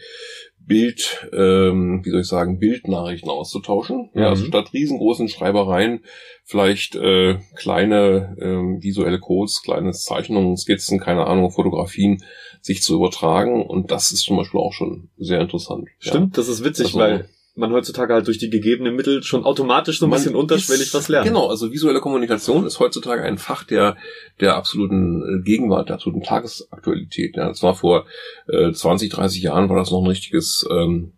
Bild, 0.67 1.29
ähm, 1.33 2.01
wie 2.05 2.11
soll 2.11 2.21
ich 2.21 2.29
sagen, 2.29 2.59
Bildnachrichten 2.59 3.31
auszutauschen. 3.31 4.11
Mhm. 4.13 4.21
Ja, 4.21 4.29
also 4.29 4.45
statt 4.45 4.73
riesengroßen 4.73 5.29
Schreibereien 5.29 6.05
vielleicht 6.45 6.97
äh, 6.97 7.39
kleine 7.55 8.37
ähm, 8.41 8.83
visuelle 8.83 9.21
Codes, 9.21 9.63
kleine 9.63 9.93
Zeichnungen, 9.93 10.57
Skizzen, 10.57 10.99
keine 10.99 11.27
Ahnung, 11.27 11.51
Fotografien 11.51 12.25
sich 12.61 12.83
zu 12.83 12.95
übertragen. 12.95 13.65
Und 13.65 13.91
das 13.91 14.13
ist 14.13 14.23
zum 14.23 14.37
Beispiel 14.37 14.61
auch 14.61 14.73
schon 14.73 15.11
sehr 15.17 15.41
interessant. 15.41 15.89
Stimmt, 15.99 16.37
ja. 16.37 16.41
das 16.41 16.49
ist 16.49 16.65
witzig, 16.65 16.87
also, 16.87 16.99
weil 16.99 17.29
man 17.55 17.73
heutzutage 17.73 18.15
halt 18.15 18.27
durch 18.27 18.39
die 18.39 18.51
gegebenen 18.51 18.95
Mittel 18.95 19.23
schon 19.23 19.45
automatisch 19.45 19.99
so 19.99 20.07
ein 20.07 20.11
bisschen 20.11 20.35
unterschwellig 20.35 20.83
ist, 20.83 20.95
was 20.95 21.09
lernt. 21.09 21.27
Genau, 21.27 21.49
also 21.49 21.73
visuelle 21.73 22.01
Kommunikation 22.01 22.67
ist 22.67 22.79
heutzutage 22.79 23.23
ein 23.23 23.39
Fach 23.39 23.65
der, 23.65 23.97
der 24.41 24.57
absoluten 24.57 25.23
äh, 25.23 25.43
Gegenwart, 25.43 25.89
der 25.89 25.97
absoluten 25.97 26.23
Tagesaktualität. 26.23 27.37
Ja, 27.37 27.49
das 27.49 27.63
war 27.63 27.75
vor 27.75 28.07
äh, 28.49 28.73
20, 28.73 29.11
30 29.11 29.43
Jahren 29.43 29.69
war 29.69 29.77
das 29.77 29.91
noch 29.91 30.01
ein 30.01 30.09
richtiges 30.09 30.67
ähm, 30.71 31.13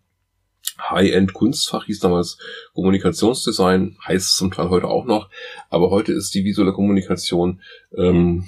High-End-Kunstfach, 0.79 1.85
hieß 1.85 1.99
damals 1.99 2.37
Kommunikationsdesign, 2.73 3.97
heißt 4.05 4.25
es 4.25 4.35
zum 4.35 4.51
Teil 4.51 4.69
heute 4.69 4.87
auch 4.87 5.05
noch, 5.05 5.29
aber 5.69 5.91
heute 5.91 6.13
ist 6.13 6.33
die 6.33 6.43
visuelle 6.43 6.73
Kommunikation 6.73 7.61
ähm, 7.95 8.45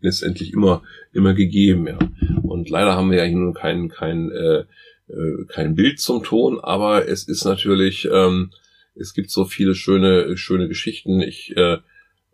letztendlich 0.00 0.52
immer 0.52 0.82
immer 1.12 1.34
gegeben, 1.34 1.86
ja. 1.86 1.98
Und 2.42 2.68
leider 2.68 2.94
haben 2.94 3.10
wir 3.10 3.18
ja 3.18 3.24
hier 3.24 3.36
nun 3.36 3.54
kein 3.54 3.88
kein 3.88 4.30
äh, 4.30 4.64
äh, 5.08 5.44
kein 5.48 5.74
Bild 5.74 6.00
zum 6.00 6.22
Ton, 6.22 6.60
aber 6.60 7.08
es 7.08 7.28
ist 7.28 7.44
natürlich, 7.44 8.08
ähm, 8.10 8.50
es 8.94 9.14
gibt 9.14 9.30
so 9.30 9.44
viele 9.44 9.74
schöne, 9.74 10.36
schöne 10.36 10.68
Geschichten. 10.68 11.20
Ich 11.20 11.56
äh, 11.56 11.78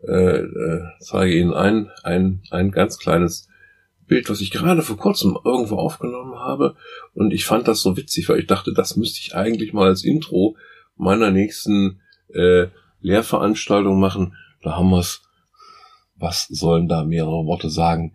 äh, 0.07 0.39
äh, 0.39 0.83
zeige 0.99 1.33
Ihnen 1.33 1.53
ein, 1.53 1.89
ein, 2.03 2.41
ein 2.49 2.71
ganz 2.71 2.97
kleines 2.97 3.47
Bild, 4.07 4.29
was 4.29 4.41
ich 4.41 4.51
gerade 4.51 4.81
vor 4.81 4.97
kurzem 4.97 5.37
irgendwo 5.43 5.77
aufgenommen 5.77 6.35
habe. 6.35 6.75
Und 7.13 7.33
ich 7.33 7.45
fand 7.45 7.67
das 7.67 7.81
so 7.81 7.97
witzig, 7.97 8.27
weil 8.29 8.39
ich 8.39 8.47
dachte, 8.47 8.73
das 8.73 8.97
müsste 8.97 9.19
ich 9.21 9.35
eigentlich 9.35 9.73
mal 9.73 9.87
als 9.87 10.03
Intro 10.03 10.57
meiner 10.97 11.31
nächsten 11.31 12.01
äh, 12.33 12.67
Lehrveranstaltung 12.99 13.99
machen. 13.99 14.35
Da 14.63 14.75
haben 14.75 14.89
wir 14.89 14.99
es 14.99 15.21
was 16.21 16.47
sollen 16.47 16.87
da 16.87 17.03
mehrere 17.03 17.45
Worte 17.45 17.69
sagen? 17.69 18.13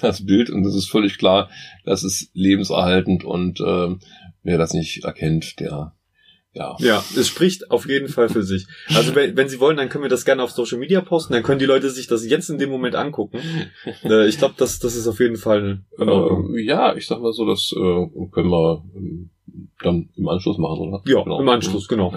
das 0.00 0.24
Bild 0.24 0.50
und 0.50 0.62
das 0.62 0.74
ist 0.74 0.88
völlig 0.88 1.18
klar, 1.18 1.50
das 1.84 2.04
ist 2.04 2.30
lebenserhaltend 2.34 3.24
und 3.24 3.60
äh, 3.60 3.94
wer 4.42 4.58
das 4.58 4.72
nicht 4.72 5.04
erkennt, 5.04 5.60
der 5.60 5.92
ja. 6.54 6.76
Ja, 6.80 7.04
es 7.16 7.28
spricht 7.28 7.70
auf 7.70 7.86
jeden 7.86 8.08
Fall 8.08 8.28
für 8.28 8.42
sich. 8.42 8.66
Also 8.88 9.14
wenn, 9.14 9.36
wenn 9.36 9.48
Sie 9.48 9.60
wollen, 9.60 9.76
dann 9.76 9.88
können 9.88 10.02
wir 10.02 10.08
das 10.08 10.24
gerne 10.24 10.42
auf 10.42 10.50
Social 10.50 10.78
Media 10.78 11.00
posten, 11.02 11.34
dann 11.34 11.42
können 11.42 11.60
die 11.60 11.66
Leute 11.66 11.90
sich 11.90 12.08
das 12.08 12.26
jetzt 12.26 12.48
in 12.48 12.58
dem 12.58 12.70
Moment 12.70 12.94
angucken. 12.94 13.40
Äh, 14.04 14.28
ich 14.28 14.38
glaube, 14.38 14.54
das, 14.56 14.78
das 14.78 14.94
ist 14.94 15.06
auf 15.06 15.18
jeden 15.20 15.36
Fall 15.36 15.82
äh, 15.98 16.62
Ja, 16.62 16.94
ich 16.94 17.06
sag 17.06 17.20
mal 17.20 17.32
so, 17.32 17.46
das 17.46 17.72
äh, 17.76 18.06
können 18.30 18.50
wir 18.50 18.84
äh, 18.94 19.28
dann 19.82 20.08
im 20.16 20.28
Anschluss 20.28 20.58
machen, 20.58 20.88
oder? 20.88 21.02
Ja, 21.06 21.22
genau. 21.22 21.40
im 21.40 21.48
Anschluss, 21.48 21.88
genau. 21.88 22.14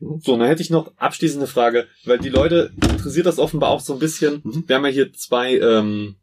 So, 0.00 0.36
dann 0.36 0.46
hätte 0.46 0.62
ich 0.62 0.70
noch 0.70 0.92
abschließende 0.96 1.46
Frage, 1.46 1.86
weil 2.04 2.18
die 2.18 2.28
Leute 2.28 2.72
interessiert 2.76 3.26
das 3.26 3.38
offenbar 3.38 3.70
auch 3.70 3.80
so 3.80 3.92
ein 3.92 3.98
bisschen. 3.98 4.40
Mhm. 4.44 4.64
Wir 4.66 4.76
haben 4.76 4.84
ja 4.84 4.90
hier 4.90 5.12
zwei, 5.12 5.56
ähm, 5.58 6.16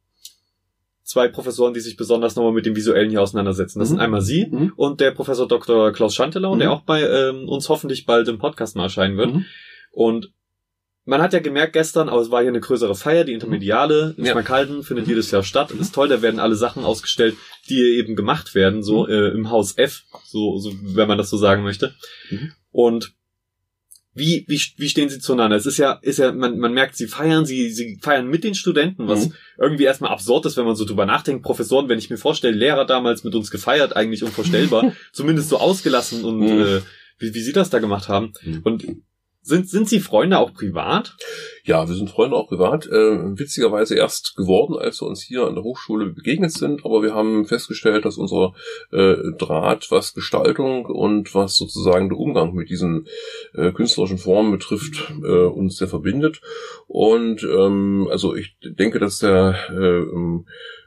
zwei 1.03 1.27
Professoren, 1.27 1.73
die 1.73 1.79
sich 1.79 1.97
besonders 1.97 2.35
nochmal 2.35 2.53
mit 2.53 2.65
dem 2.65 2.75
Visuellen 2.75 3.09
hier 3.09 3.21
auseinandersetzen. 3.21 3.79
Das 3.79 3.89
mhm. 3.89 3.93
sind 3.93 4.01
einmal 4.01 4.21
Sie 4.21 4.47
mhm. 4.47 4.73
und 4.75 4.99
der 4.99 5.11
Professor 5.11 5.47
Dr. 5.47 5.91
Klaus 5.91 6.15
Schantelau, 6.15 6.55
der 6.55 6.67
mhm. 6.67 6.73
auch 6.73 6.81
bei 6.81 7.01
ähm, 7.01 7.47
uns 7.47 7.69
hoffentlich 7.69 8.05
bald 8.05 8.27
im 8.27 8.39
Podcast 8.39 8.75
mal 8.75 8.83
erscheinen 8.83 9.17
wird. 9.17 9.33
Mhm. 9.33 9.45
Und 9.91 10.31
man 11.03 11.21
hat 11.21 11.33
ja 11.33 11.39
gemerkt 11.39 11.73
gestern, 11.73 12.09
aber 12.09 12.21
es 12.21 12.29
war 12.29 12.41
hier 12.41 12.49
eine 12.49 12.59
größere 12.59 12.95
Feier, 12.95 13.23
die 13.23 13.33
Intermediale 13.33 14.13
in 14.17 14.25
ja. 14.25 14.31
Schmalkalden 14.31 14.83
findet 14.83 15.07
jedes 15.07 15.31
Jahr 15.31 15.43
statt. 15.43 15.71
Ist 15.71 15.95
toll, 15.95 16.07
da 16.07 16.21
werden 16.21 16.39
alle 16.39 16.55
Sachen 16.55 16.85
ausgestellt, 16.85 17.35
die 17.69 17.81
eben 17.97 18.15
gemacht 18.15 18.53
werden, 18.53 18.83
so 18.83 19.07
äh, 19.07 19.29
im 19.29 19.49
Haus 19.49 19.77
F, 19.77 20.03
so, 20.25 20.59
so 20.59 20.71
wenn 20.81 21.07
man 21.07 21.17
das 21.17 21.29
so 21.29 21.37
sagen 21.37 21.63
möchte. 21.63 21.95
Mhm. 22.29 22.51
Und 22.69 23.13
wie, 24.13 24.45
wie, 24.47 24.61
wie 24.77 24.89
stehen 24.89 25.09
sie 25.09 25.19
zueinander? 25.19 25.55
Es 25.55 25.65
ist 25.65 25.77
ja, 25.77 25.93
ist 26.01 26.19
ja, 26.19 26.33
man, 26.33 26.59
man 26.59 26.73
merkt, 26.73 26.97
sie 26.97 27.07
feiern, 27.07 27.45
sie, 27.45 27.69
sie 27.69 27.97
feiern 28.01 28.27
mit 28.27 28.43
den 28.43 28.55
Studenten, 28.55 29.07
was 29.07 29.29
mhm. 29.29 29.33
irgendwie 29.57 29.85
erstmal 29.85 30.11
absurd 30.11 30.45
ist, 30.45 30.57
wenn 30.57 30.65
man 30.65 30.75
so 30.75 30.83
drüber 30.83 31.05
nachdenkt. 31.05 31.43
Professoren, 31.43 31.87
wenn 31.87 31.99
ich 31.99 32.09
mir 32.09 32.17
vorstelle, 32.17 32.55
Lehrer 32.55 32.85
damals 32.85 33.23
mit 33.23 33.35
uns 33.35 33.51
gefeiert, 33.51 33.95
eigentlich 33.95 34.23
unvorstellbar, 34.23 34.93
zumindest 35.13 35.49
so 35.49 35.59
ausgelassen 35.59 36.25
und 36.25 36.39
mhm. 36.39 36.61
äh, 36.61 36.81
wie, 37.19 37.33
wie 37.33 37.41
sie 37.41 37.53
das 37.53 37.69
da 37.69 37.79
gemacht 37.79 38.09
haben. 38.09 38.33
Mhm. 38.43 38.59
Und 38.63 38.85
sind, 39.41 39.69
sind 39.69 39.89
Sie 39.89 39.99
Freunde 39.99 40.37
auch 40.37 40.53
privat? 40.53 41.15
Ja, 41.63 41.87
wir 41.87 41.95
sind 41.95 42.09
Freunde 42.09 42.35
auch 42.35 42.47
privat. 42.47 42.85
Äh, 42.87 43.39
witzigerweise 43.39 43.95
erst 43.95 44.35
geworden, 44.35 44.77
als 44.77 45.01
wir 45.01 45.07
uns 45.07 45.21
hier 45.21 45.47
an 45.47 45.55
der 45.55 45.63
Hochschule 45.63 46.07
begegnet 46.07 46.51
sind. 46.51 46.85
Aber 46.85 47.01
wir 47.01 47.13
haben 47.13 47.45
festgestellt, 47.45 48.05
dass 48.05 48.17
unser 48.17 48.53
äh, 48.91 49.15
Draht, 49.37 49.89
was 49.89 50.13
Gestaltung 50.13 50.85
und 50.85 51.33
was 51.33 51.55
sozusagen 51.55 52.09
der 52.09 52.17
Umgang 52.17 52.53
mit 52.53 52.69
diesen 52.69 53.07
äh, 53.53 53.71
künstlerischen 53.71 54.17
Formen 54.17 54.51
betrifft, 54.51 55.11
äh, 55.23 55.45
uns 55.45 55.77
sehr 55.77 55.87
verbindet. 55.87 56.41
Und 56.87 57.43
ähm, 57.43 58.07
also 58.11 58.35
ich 58.35 58.55
denke, 58.63 58.99
dass 58.99 59.19
der 59.19 59.55
äh, 59.71 60.03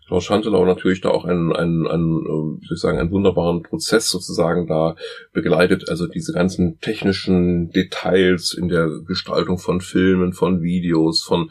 Klaus 0.07 0.25
Schantelau 0.25 0.65
natürlich 0.65 1.01
da 1.01 1.11
auch 1.11 1.25
einen, 1.25 1.53
einen, 1.53 1.87
einen, 1.87 2.19
äh, 2.21 2.61
wie 2.61 2.67
soll 2.67 2.75
ich 2.77 2.81
sagen, 2.81 2.99
einen 2.99 3.11
wunderbaren 3.11 3.63
Prozess 3.63 4.11
sozusagen 4.11 4.67
da 4.67 4.97
begleitet. 5.33 5.89
Also 5.89 6.07
diese 6.07 6.33
ganzen 6.33 6.79
technischen 6.81 7.71
Details 7.71 8.53
in 8.53 8.69
der 8.69 8.89
Gestaltung 9.07 9.59
von 9.59 9.81
Filmen, 9.81 10.33
von 10.33 10.63
Videos, 10.63 11.23
von 11.23 11.51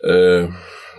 äh, 0.00 0.48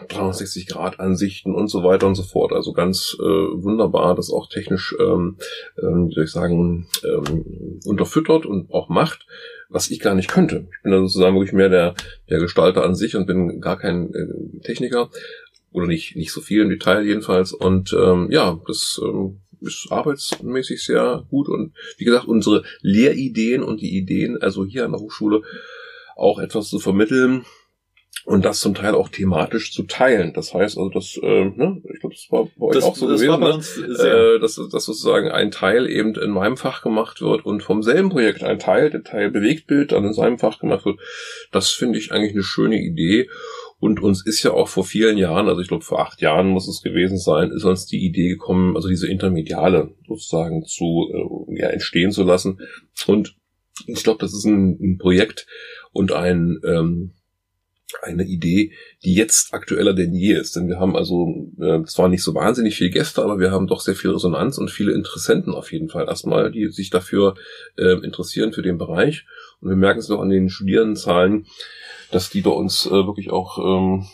360 0.10 0.68
Grad 0.68 1.00
Ansichten 1.00 1.54
und 1.54 1.68
so 1.68 1.84
weiter 1.84 2.08
und 2.08 2.16
so 2.16 2.24
fort. 2.24 2.54
Also 2.54 2.74
ganz 2.74 3.16
äh, 3.20 3.24
wunderbar, 3.24 4.16
das 4.16 4.32
auch 4.32 4.48
technisch, 4.48 4.96
ähm, 5.00 5.38
ähm, 5.82 6.10
wie 6.10 6.14
soll 6.14 6.24
ich 6.24 6.32
sagen, 6.32 6.88
ähm, 7.04 7.80
unterfüttert 7.86 8.46
und 8.46 8.72
auch 8.74 8.90
macht, 8.90 9.26
was 9.70 9.90
ich 9.90 10.00
gar 10.00 10.16
nicht 10.16 10.30
könnte. 10.30 10.68
Ich 10.78 10.84
bin 10.84 10.92
da 10.92 11.00
sozusagen 11.00 11.36
wirklich 11.36 11.54
mehr 11.54 11.70
der, 11.70 11.96
der 12.30 12.40
Gestalter 12.40 12.84
an 12.84 12.96
sich 12.96 13.16
und 13.16 13.26
bin 13.26 13.62
gar 13.62 13.78
kein 13.78 14.14
äh, 14.14 14.62
Techniker 14.64 15.10
oder 15.72 15.88
nicht, 15.88 16.16
nicht 16.16 16.32
so 16.32 16.42
viel 16.42 16.62
im 16.62 16.70
Detail 16.70 17.06
jedenfalls. 17.06 17.54
Und 17.54 17.94
ähm, 17.94 18.28
ja, 18.32 18.60
das 18.68 19.00
ähm, 19.04 19.42
ist 19.62 19.88
arbeitsmäßig 19.90 20.84
sehr 20.84 21.26
gut. 21.30 21.48
Und 21.48 21.74
wie 21.98 22.06
gesagt, 22.06 22.28
unsere 22.28 22.64
Lehrideen 22.82 23.64
und 23.64 23.82
die 23.82 23.96
Ideen, 23.98 24.42
also 24.42 24.66
hier 24.66 24.86
an 24.86 24.92
der 24.92 25.02
Hochschule 25.02 25.42
auch 26.16 26.40
etwas 26.40 26.70
zu 26.70 26.80
vermitteln, 26.80 27.46
und 28.26 28.46
das 28.46 28.60
zum 28.60 28.76
Teil 28.76 28.94
auch 28.94 29.10
thematisch 29.10 29.74
zu 29.74 29.84
teilen. 29.84 30.34
Das 30.34 30.54
heißt 30.54 30.78
also, 30.78 30.90
das, 30.90 31.18
äh, 31.22 31.46
ne, 31.46 31.82
ich 31.92 32.00
glaube, 32.00 32.16
das 32.16 32.28
war 32.30 32.48
bei 32.56 32.68
euch 32.68 32.76
das, 32.76 32.84
auch 32.84 32.96
so 32.96 33.10
das 33.10 33.22
gewesen, 33.22 33.88
ne? 33.88 34.36
äh, 34.36 34.40
dass, 34.40 34.56
dass 34.56 34.86
sozusagen 34.86 35.32
ein 35.32 35.52
Teil 35.52 35.90
eben 35.90 36.14
in 36.16 36.32
meinem 36.32 36.58
Fach 36.58 36.82
gemacht 36.82 37.22
wird 37.22 37.46
und 37.46 37.64
vom 37.64 37.82
selben 37.82 38.10
Projekt 38.10 38.44
ein 38.44 38.60
Teil, 38.60 38.90
der 38.90 39.04
Teil 39.04 39.32
Bewegtbild, 39.32 39.92
dann 39.92 40.06
in 40.06 40.14
seinem 40.14 40.38
Fach 40.38 40.60
gemacht 40.60 40.86
wird. 40.86 41.00
Das 41.52 41.72
finde 41.72 41.98
ich 41.98 42.12
eigentlich 42.12 42.34
eine 42.34 42.44
schöne 42.44 42.80
Idee. 42.80 43.28
Und 43.82 44.00
uns 44.00 44.24
ist 44.24 44.44
ja 44.44 44.52
auch 44.52 44.68
vor 44.68 44.86
vielen 44.86 45.18
Jahren, 45.18 45.50
also 45.50 45.60
ich 45.60 45.68
glaube 45.68 45.84
vor 45.84 46.02
acht 46.02 46.22
Jahren 46.22 46.50
muss 46.50 46.68
es 46.68 46.84
gewesen 46.84 47.18
sein, 47.18 47.50
ist 47.50 47.64
uns 47.64 47.88
die 47.88 48.06
Idee 48.06 48.30
gekommen, 48.30 48.76
also 48.76 48.88
diese 48.88 49.08
Intermediale 49.08 49.96
sozusagen 50.08 50.64
zu 50.66 51.10
äh, 51.12 51.60
ja, 51.60 51.68
entstehen 51.68 52.12
zu 52.12 52.24
lassen. 52.24 52.60
Und 53.08 53.36
ich 53.88 54.04
glaube, 54.04 54.20
das 54.20 54.36
ist 54.36 54.46
ein, 54.46 54.78
ein 54.80 54.98
Projekt 55.00 55.48
und 55.94 56.12
ein 56.12 56.60
ähm, 56.64 57.14
eine 58.04 58.24
Idee, 58.24 58.72
die 59.04 59.16
jetzt 59.16 59.54
aktueller 59.54 59.94
denn 59.94 60.14
je 60.14 60.34
ist. 60.34 60.56
Denn 60.56 60.68
wir 60.68 60.80
haben 60.80 60.96
also 60.96 61.50
äh, 61.60 61.84
zwar 61.86 62.08
nicht 62.08 62.24
so 62.24 62.34
wahnsinnig 62.34 62.76
viele 62.76 62.92
Gäste, 62.92 63.22
aber 63.24 63.40
wir 63.40 63.52
haben 63.52 63.68
doch 63.68 63.82
sehr 63.82 63.96
viel 63.96 64.12
Resonanz 64.12 64.58
und 64.58 64.70
viele 64.70 64.94
Interessenten 64.94 65.54
auf 65.54 65.72
jeden 65.72 65.90
Fall 65.90 66.08
erstmal, 66.08 66.52
die 66.52 66.70
sich 66.70 66.90
dafür 66.90 67.36
äh, 67.78 67.98
interessieren 68.04 68.54
für 68.54 68.62
den 68.62 68.78
Bereich. 68.78 69.26
Und 69.60 69.70
wir 69.70 69.76
merken 69.76 70.00
es 70.00 70.10
noch 70.10 70.22
an 70.22 70.30
den 70.30 70.50
Studierendenzahlen, 70.50 71.48
dass 72.12 72.30
die 72.30 72.42
bei 72.42 72.52
uns 72.52 72.86
äh, 72.86 72.92
wirklich 72.92 73.32
auch 73.32 73.58
ähm, 73.58 74.08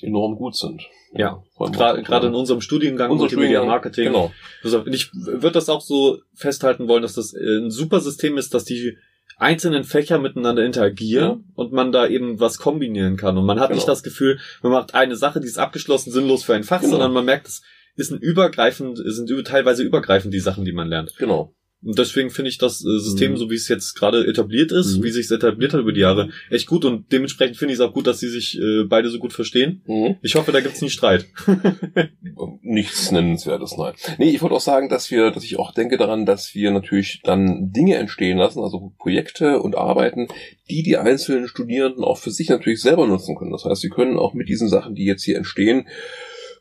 enorm 0.00 0.36
gut 0.36 0.56
sind. 0.56 0.82
Ja, 1.12 1.42
gerade 1.58 2.28
in 2.28 2.34
unserem 2.34 2.60
Studiengang 2.60 3.10
Unser 3.10 3.22
Multimedia 3.22 3.64
Marketing. 3.64 4.06
Genau. 4.06 4.32
Ich 4.62 5.12
würde 5.12 5.52
das 5.52 5.68
auch 5.68 5.80
so 5.80 6.18
festhalten 6.34 6.86
wollen, 6.86 7.02
dass 7.02 7.14
das 7.14 7.34
äh, 7.34 7.58
ein 7.58 7.70
super 7.70 8.00
System 8.00 8.38
ist, 8.38 8.54
dass 8.54 8.64
die 8.64 8.96
einzelnen 9.36 9.84
Fächer 9.84 10.18
miteinander 10.18 10.64
interagieren 10.64 11.24
ja. 11.24 11.40
und 11.54 11.72
man 11.72 11.90
da 11.90 12.06
eben 12.06 12.38
was 12.38 12.58
kombinieren 12.58 13.16
kann. 13.16 13.36
Und 13.38 13.46
man 13.46 13.58
hat 13.58 13.68
genau. 13.68 13.76
nicht 13.76 13.88
das 13.88 14.02
Gefühl, 14.02 14.38
man 14.62 14.72
macht 14.72 14.94
eine 14.94 15.16
Sache, 15.16 15.40
die 15.40 15.46
ist 15.46 15.58
abgeschlossen, 15.58 16.12
sinnlos 16.12 16.44
für 16.44 16.54
ein 16.54 16.62
Fach, 16.62 16.80
genau. 16.80 16.92
sondern 16.92 17.12
man 17.12 17.24
merkt, 17.24 17.48
es 17.48 17.62
ist 17.96 18.12
ein 18.12 18.18
übergreifend, 18.18 19.00
sind 19.02 19.28
teilweise 19.46 19.82
übergreifend 19.82 20.32
die 20.32 20.40
Sachen, 20.40 20.64
die 20.64 20.72
man 20.72 20.88
lernt. 20.88 21.16
Genau. 21.16 21.54
Und 21.82 21.98
deswegen 21.98 22.28
finde 22.28 22.50
ich 22.50 22.58
das 22.58 22.84
äh, 22.84 22.98
System, 22.98 23.32
mhm. 23.32 23.36
so 23.38 23.50
wie 23.50 23.54
es 23.54 23.66
jetzt 23.68 23.94
gerade 23.94 24.26
etabliert 24.26 24.70
ist, 24.70 24.98
mhm. 24.98 25.04
wie 25.04 25.10
sich 25.10 25.26
es 25.26 25.30
etabliert 25.30 25.72
hat 25.72 25.80
über 25.80 25.92
die 25.92 26.00
Jahre, 26.00 26.28
echt 26.50 26.66
gut. 26.66 26.84
Und 26.84 27.10
dementsprechend 27.10 27.56
finde 27.56 27.72
ich 27.72 27.80
es 27.80 27.84
auch 27.84 27.94
gut, 27.94 28.06
dass 28.06 28.20
sie 28.20 28.28
sich 28.28 28.58
äh, 28.60 28.84
beide 28.84 29.08
so 29.08 29.18
gut 29.18 29.32
verstehen. 29.32 29.82
Mhm. 29.86 30.16
Ich 30.20 30.34
hoffe, 30.34 30.52
da 30.52 30.60
gibt's 30.60 30.82
nie 30.82 30.90
Streit. 30.90 31.26
Nichts 32.62 33.10
Nennenswertes, 33.10 33.76
nein. 33.78 33.94
Nee, 34.18 34.30
ich 34.30 34.42
wollte 34.42 34.56
auch 34.56 34.60
sagen, 34.60 34.90
dass 34.90 35.10
wir, 35.10 35.30
dass 35.30 35.42
ich 35.42 35.58
auch 35.58 35.72
denke 35.72 35.96
daran, 35.96 36.26
dass 36.26 36.54
wir 36.54 36.70
natürlich 36.70 37.22
dann 37.24 37.72
Dinge 37.72 37.96
entstehen 37.96 38.36
lassen, 38.36 38.62
also 38.62 38.92
Projekte 38.98 39.60
und 39.60 39.74
Arbeiten, 39.74 40.28
die 40.68 40.82
die 40.82 40.98
einzelnen 40.98 41.48
Studierenden 41.48 42.04
auch 42.04 42.18
für 42.18 42.30
sich 42.30 42.50
natürlich 42.50 42.82
selber 42.82 43.06
nutzen 43.06 43.36
können. 43.36 43.52
Das 43.52 43.64
heißt, 43.64 43.80
sie 43.80 43.88
können 43.88 44.18
auch 44.18 44.34
mit 44.34 44.50
diesen 44.50 44.68
Sachen, 44.68 44.94
die 44.94 45.06
jetzt 45.06 45.24
hier 45.24 45.36
entstehen, 45.36 45.88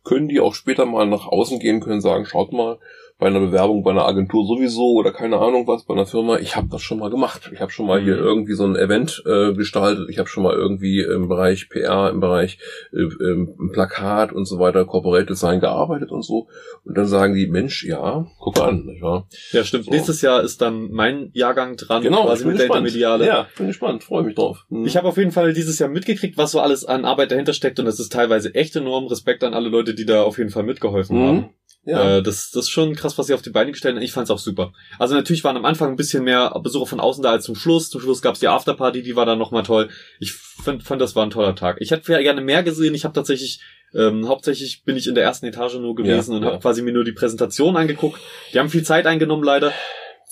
können 0.05 0.29
die 0.29 0.39
auch 0.39 0.55
später 0.55 0.85
mal 0.85 1.05
nach 1.05 1.27
außen 1.27 1.59
gehen, 1.59 1.81
können 1.81 1.99
sagen, 1.99 2.25
schaut 2.25 2.53
mal, 2.53 2.79
bei 3.19 3.27
einer 3.27 3.41
Bewerbung 3.41 3.83
bei 3.83 3.91
einer 3.91 4.05
Agentur 4.05 4.47
sowieso 4.47 4.93
oder 4.93 5.11
keine 5.11 5.39
Ahnung 5.39 5.67
was 5.67 5.83
bei 5.83 5.93
einer 5.93 6.05
Firma. 6.05 6.37
Ich 6.37 6.55
habe 6.55 6.69
das 6.71 6.81
schon 6.81 6.99
mal 6.99 7.09
gemacht. 7.09 7.51
Ich 7.53 7.59
habe 7.59 7.69
schon 7.69 7.85
mal 7.85 7.99
mhm. 7.99 8.05
hier 8.05 8.15
irgendwie 8.15 8.53
so 8.53 8.63
ein 8.63 8.77
Event 8.77 9.21
äh, 9.25 9.53
gestaltet. 9.53 10.09
Ich 10.09 10.19
habe 10.19 10.29
schon 10.29 10.43
mal 10.43 10.55
irgendwie 10.55 11.01
im 11.01 11.27
Bereich 11.27 11.67
PR, 11.67 12.09
im 12.11 12.21
Bereich 12.21 12.59
äh, 12.93 13.01
ähm, 13.01 13.71
Plakat 13.73 14.31
und 14.31 14.45
so 14.45 14.57
weiter, 14.57 14.85
Corporate 14.85 15.25
Design 15.25 15.59
gearbeitet 15.59 16.11
und 16.11 16.23
so. 16.23 16.47
Und 16.85 16.97
dann 16.97 17.07
sagen 17.07 17.35
die, 17.35 17.47
Mensch, 17.47 17.83
ja, 17.83 18.25
guck 18.39 18.57
an, 18.61 18.85
nicht 18.85 19.01
wahr? 19.01 19.27
Ja, 19.51 19.65
stimmt. 19.65 19.85
So. 19.85 19.91
Nächstes 19.91 20.21
Jahr 20.21 20.41
ist 20.41 20.61
dann 20.61 20.89
mein 20.89 21.29
Jahrgang 21.33 21.75
dran, 21.75 22.01
genau, 22.01 22.23
quasi 22.23 22.45
mit 22.45 22.55
gespannt. 22.55 22.69
der 22.69 22.77
Intermediale. 22.77 23.25
Ja, 23.25 23.47
bin 23.57 23.67
gespannt, 23.67 24.05
freue 24.05 24.23
mich 24.23 24.35
drauf. 24.35 24.65
Mhm. 24.69 24.85
Ich 24.85 24.95
habe 24.95 25.09
auf 25.09 25.17
jeden 25.17 25.31
Fall 25.31 25.51
dieses 25.51 25.77
Jahr 25.77 25.89
mitgekriegt, 25.89 26.37
was 26.37 26.51
so 26.51 26.61
alles 26.61 26.85
an 26.85 27.03
Arbeit 27.03 27.31
dahinter 27.31 27.51
steckt 27.51 27.81
und 27.81 27.87
es 27.87 27.99
ist 27.99 28.13
teilweise 28.13 28.55
echt 28.55 28.77
enorm. 28.77 29.07
Respekt 29.07 29.43
an 29.43 29.53
alle 29.53 29.67
Leute, 29.67 29.93
die 29.93 30.05
da 30.05 30.23
auf 30.23 30.37
jeden 30.37 30.51
Fall 30.51 30.63
mitgeholfen 30.63 31.17
mhm. 31.17 31.27
haben. 31.27 31.49
Ja. 31.85 32.17
Äh, 32.17 32.23
das, 32.23 32.51
das 32.51 32.65
ist 32.65 32.69
schon 32.69 32.95
krass, 32.95 33.17
was 33.17 33.27
sie 33.27 33.33
auf 33.33 33.41
die 33.41 33.49
Beine 33.49 33.71
gestellt 33.71 33.95
haben. 33.95 34.03
Ich 34.03 34.11
fand's 34.11 34.29
auch 34.29 34.39
super. 34.39 34.73
Also 34.97 35.15
natürlich 35.15 35.43
waren 35.43 35.57
am 35.57 35.65
Anfang 35.65 35.89
ein 35.89 35.95
bisschen 35.95 36.23
mehr 36.23 36.51
Besucher 36.61 36.85
von 36.85 36.99
außen 36.99 37.23
da 37.23 37.31
als 37.31 37.45
zum 37.45 37.55
Schluss. 37.55 37.89
Zum 37.89 38.01
Schluss 38.01 38.21
gab's 38.21 38.39
die 38.39 38.47
Afterparty, 38.47 39.01
die 39.01 39.15
war 39.15 39.25
dann 39.25 39.39
nochmal 39.39 39.63
toll. 39.63 39.89
Ich 40.19 40.33
fand, 40.33 40.83
fand, 40.83 41.01
das 41.01 41.15
war 41.15 41.25
ein 41.25 41.29
toller 41.29 41.55
Tag. 41.55 41.77
Ich 41.79 41.91
hätte 41.91 42.21
gerne 42.21 42.41
mehr 42.41 42.63
gesehen. 42.63 42.93
Ich 42.95 43.05
habe 43.05 43.13
tatsächlich, 43.13 43.61
ähm, 43.95 44.27
hauptsächlich 44.27 44.83
bin 44.83 44.97
ich 44.97 45.07
in 45.07 45.15
der 45.15 45.23
ersten 45.23 45.45
Etage 45.45 45.75
nur 45.75 45.95
gewesen 45.95 46.31
ja, 46.31 46.37
und 46.37 46.43
ja. 46.43 46.49
habe 46.51 46.61
quasi 46.61 46.81
mir 46.81 46.93
nur 46.93 47.05
die 47.05 47.13
Präsentation 47.13 47.77
angeguckt. 47.77 48.19
Die 48.53 48.59
haben 48.59 48.69
viel 48.69 48.83
Zeit 48.83 49.05
eingenommen 49.07 49.43
leider. 49.43 49.73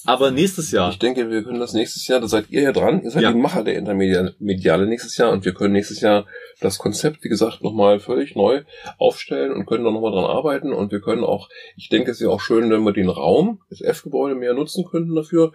Aber 0.08 0.32
nächstes 0.32 0.72
Jahr. 0.72 0.90
Ich 0.90 1.00
denke, 1.00 1.30
wir 1.30 1.44
können 1.44 1.60
das 1.60 1.74
nächstes 1.74 2.08
Jahr, 2.08 2.22
da 2.22 2.30
seid 2.30 2.50
ihr 2.50 2.62
ja 2.62 2.72
dran, 2.72 3.04
ihr 3.04 3.12
seid 3.12 3.24
ja. 3.24 3.32
die 3.34 3.38
Macher 3.38 3.66
der 3.66 3.76
Intermediale 3.76 4.88
nächstes 4.88 5.18
Jahr 5.18 5.34
und 5.34 5.44
wir 5.44 5.54
können 5.54 5.74
nächstes 5.74 6.00
Jahr 6.00 6.26
das 6.62 6.78
Konzept, 6.78 7.26
wie 7.26 7.30
gesagt, 7.30 7.62
nochmal 7.62 8.00
völlig 8.00 8.34
neu 8.34 8.64
aufstellen 8.98 9.52
und 9.52 9.66
können 9.66 9.84
da 9.84 9.92
nochmal 9.92 10.14
dran 10.14 10.24
arbeiten. 10.24 10.72
Und 10.72 10.94
wir 10.94 11.02
können 11.02 11.26
auch, 11.26 11.50
ich 11.76 11.90
denke, 11.90 12.12
es 12.12 12.18
ist 12.18 12.24
ja 12.24 12.30
auch 12.30 12.40
schön, 12.40 12.72
wenn 12.72 12.84
wir 12.84 12.94
den 12.94 13.10
Raum, 13.10 13.60
das 13.70 13.82
F-Gebäude 13.82 14.36
mehr 14.36 14.54
nutzen 14.54 14.86
könnten 14.90 15.14
dafür. 15.14 15.52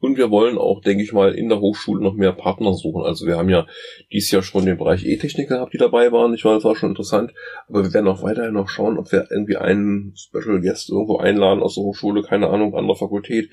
Und 0.00 0.18
wir 0.18 0.30
wollen 0.30 0.58
auch, 0.58 0.82
denke 0.82 1.02
ich 1.02 1.14
mal, 1.14 1.34
in 1.34 1.48
der 1.48 1.60
Hochschule 1.60 2.02
noch 2.02 2.14
mehr 2.14 2.32
Partner 2.32 2.74
suchen. 2.74 3.02
Also 3.04 3.26
wir 3.26 3.38
haben 3.38 3.48
ja 3.48 3.66
dieses 4.12 4.30
Jahr 4.30 4.42
schon 4.42 4.66
den 4.66 4.76
Bereich 4.76 5.06
E-Technik 5.06 5.48
gehabt, 5.48 5.72
die 5.72 5.78
dabei 5.78 6.12
waren, 6.12 6.34
ich 6.34 6.44
war, 6.44 6.54
das 6.54 6.64
war 6.64 6.76
schon 6.76 6.90
interessant, 6.90 7.32
aber 7.68 7.84
wir 7.84 7.94
werden 7.94 8.08
auch 8.08 8.22
weiterhin 8.22 8.52
noch 8.52 8.68
schauen, 8.68 8.98
ob 8.98 9.10
wir 9.12 9.28
irgendwie 9.30 9.56
einen 9.56 10.14
Special 10.14 10.60
Guest 10.60 10.90
irgendwo 10.90 11.16
einladen 11.16 11.62
aus 11.62 11.76
der 11.76 11.84
Hochschule, 11.84 12.22
keine 12.22 12.50
Ahnung, 12.50 12.74
anderer 12.74 12.96
Fakultät, 12.96 13.48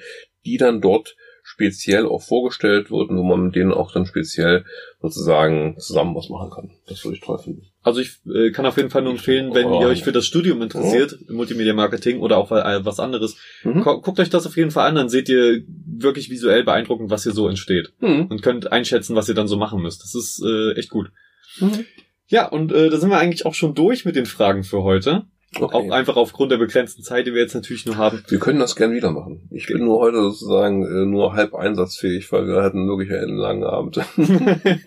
die 0.46 0.58
dann 0.58 0.82
dort 0.82 1.16
speziell 1.44 2.06
auch 2.06 2.22
vorgestellt 2.22 2.92
wird 2.92 3.10
und 3.10 3.18
wo 3.18 3.24
man 3.24 3.46
mit 3.46 3.56
denen 3.56 3.72
auch 3.72 3.92
dann 3.92 4.06
speziell 4.06 4.64
sozusagen 5.02 5.76
zusammen 5.80 6.16
was 6.16 6.30
machen 6.30 6.52
kann. 6.52 6.72
Das 6.88 7.04
würde 7.04 7.18
ich 7.18 7.24
toll 7.24 7.40
finden. 7.40 7.64
Also 7.82 8.00
ich 8.00 8.20
äh, 8.32 8.52
kann 8.52 8.66
auf 8.66 8.78
jeden 8.78 8.92
Fall 8.92 9.02
nur 9.02 9.14
empfehlen, 9.14 9.54
wenn 9.54 9.74
ihr 9.74 9.88
euch 9.88 10.04
für 10.04 10.12
das 10.12 10.26
Studium 10.26 10.62
interessiert, 10.62 11.18
mhm. 11.28 11.36
Multimedia 11.36 11.74
Marketing 11.74 12.20
oder 12.20 12.38
auch 12.38 12.52
äh, 12.52 12.86
was 12.86 13.00
anderes, 13.00 13.38
mhm. 13.64 13.82
guckt 13.82 14.20
euch 14.20 14.30
das 14.30 14.46
auf 14.46 14.56
jeden 14.56 14.72
Fall 14.72 14.88
an, 14.88 14.96
dann 14.96 15.10
seht 15.10 15.30
ihr 15.30 15.64
wirklich 15.68 16.30
visuell 16.30 16.64
beeindruckend, 16.64 17.10
was 17.10 17.24
hier 17.24 17.34
so 17.34 17.48
entsteht 17.48 17.92
mhm. 18.00 18.28
und 18.28 18.44
könnt 18.44 18.72
einschätzen, 18.72 19.16
was 19.16 19.28
ihr 19.28 19.36
dann 19.36 19.48
so 19.48 19.58
machen 19.58 19.82
müsst. 19.82 20.04
Das 20.04 20.14
ist 20.14 20.44
äh, 20.46 20.74
echt 20.74 20.90
gut. 20.90 21.12
Mhm. 21.60 21.86
Ja, 22.28 22.48
und 22.48 22.72
äh, 22.72 22.90
da 22.90 22.98
sind 22.98 23.10
wir 23.10 23.18
eigentlich 23.18 23.46
auch 23.46 23.56
schon 23.56 23.74
durch 23.74 24.06
mit 24.06 24.16
den 24.16 24.26
Fragen 24.26 24.64
für 24.64 24.84
heute. 24.84 25.26
Okay. 25.60 25.76
Auch 25.76 25.92
einfach 25.92 26.16
aufgrund 26.16 26.54
der 26.54 26.58
begrenzten 26.58 27.04
Zeit, 27.04 27.28
die 27.28 27.34
wir 27.34 27.42
jetzt 27.42 27.56
natürlich 27.56 27.86
nur 27.86 27.98
haben. 27.98 28.24
Wir 28.30 28.40
können 28.40 28.60
das 28.60 28.78
gern 28.78 28.94
wieder 28.94 29.12
machen. 29.12 29.50
Ich 29.52 29.68
bin 29.68 29.84
nur 29.84 30.00
heute 30.00 30.22
sozusagen 30.22 30.86
äh, 30.86 31.06
nur 31.06 31.34
halb 31.34 31.54
einsatzfähig, 31.54 32.32
weil 32.32 32.48
wir 32.48 32.64
hatten 32.64 32.88
wirklich 32.88 33.12
einen 33.12 33.36
langen 33.36 33.66
Abend. 33.66 34.00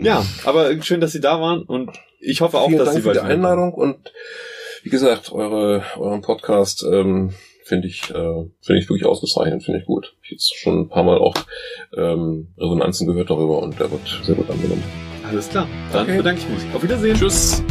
ja, 0.00 0.24
aber 0.44 0.82
schön, 0.82 1.02
dass 1.02 1.12
Sie 1.12 1.20
da 1.20 1.42
waren 1.42 1.62
und 1.62 1.90
ich 2.20 2.40
hoffe 2.40 2.58
auch, 2.58 2.68
Vielen 2.68 2.78
dass 2.78 2.88
Dank 2.88 3.02
Sie 3.02 3.08
für 3.08 3.12
die 3.12 3.20
Einladung 3.20 3.74
und 3.74 3.98
wie 4.82 4.90
gesagt, 4.90 5.30
eure 5.32 5.82
euren 5.98 6.22
Podcast 6.22 6.86
ähm, 6.90 7.34
finde 7.64 7.88
ich 7.88 8.10
äh, 8.10 8.46
finde 8.62 8.80
ich 8.80 8.88
wirklich 8.88 9.04
ausgezeichnet, 9.04 9.62
finde 9.62 9.80
ich 9.80 9.86
gut. 9.86 10.16
Ich 10.22 10.28
habe 10.28 10.36
jetzt 10.36 10.56
schon 10.56 10.80
ein 10.80 10.88
paar 10.88 11.04
Mal 11.04 11.18
auch 11.18 11.34
ähm, 11.94 12.54
Resonanzen 12.56 13.06
gehört 13.06 13.28
darüber 13.28 13.60
und 13.60 13.78
der 13.78 13.90
wird 13.90 14.08
sehr 14.22 14.36
gut 14.36 14.48
angenommen. 14.48 14.84
Alles 15.28 15.50
klar, 15.50 15.68
dann 15.92 16.04
okay. 16.04 16.16
bedanke 16.16 16.40
ich 16.40 16.48
mich. 16.48 16.74
Auf 16.74 16.82
Wiedersehen. 16.82 17.14
Tschüss. 17.14 17.62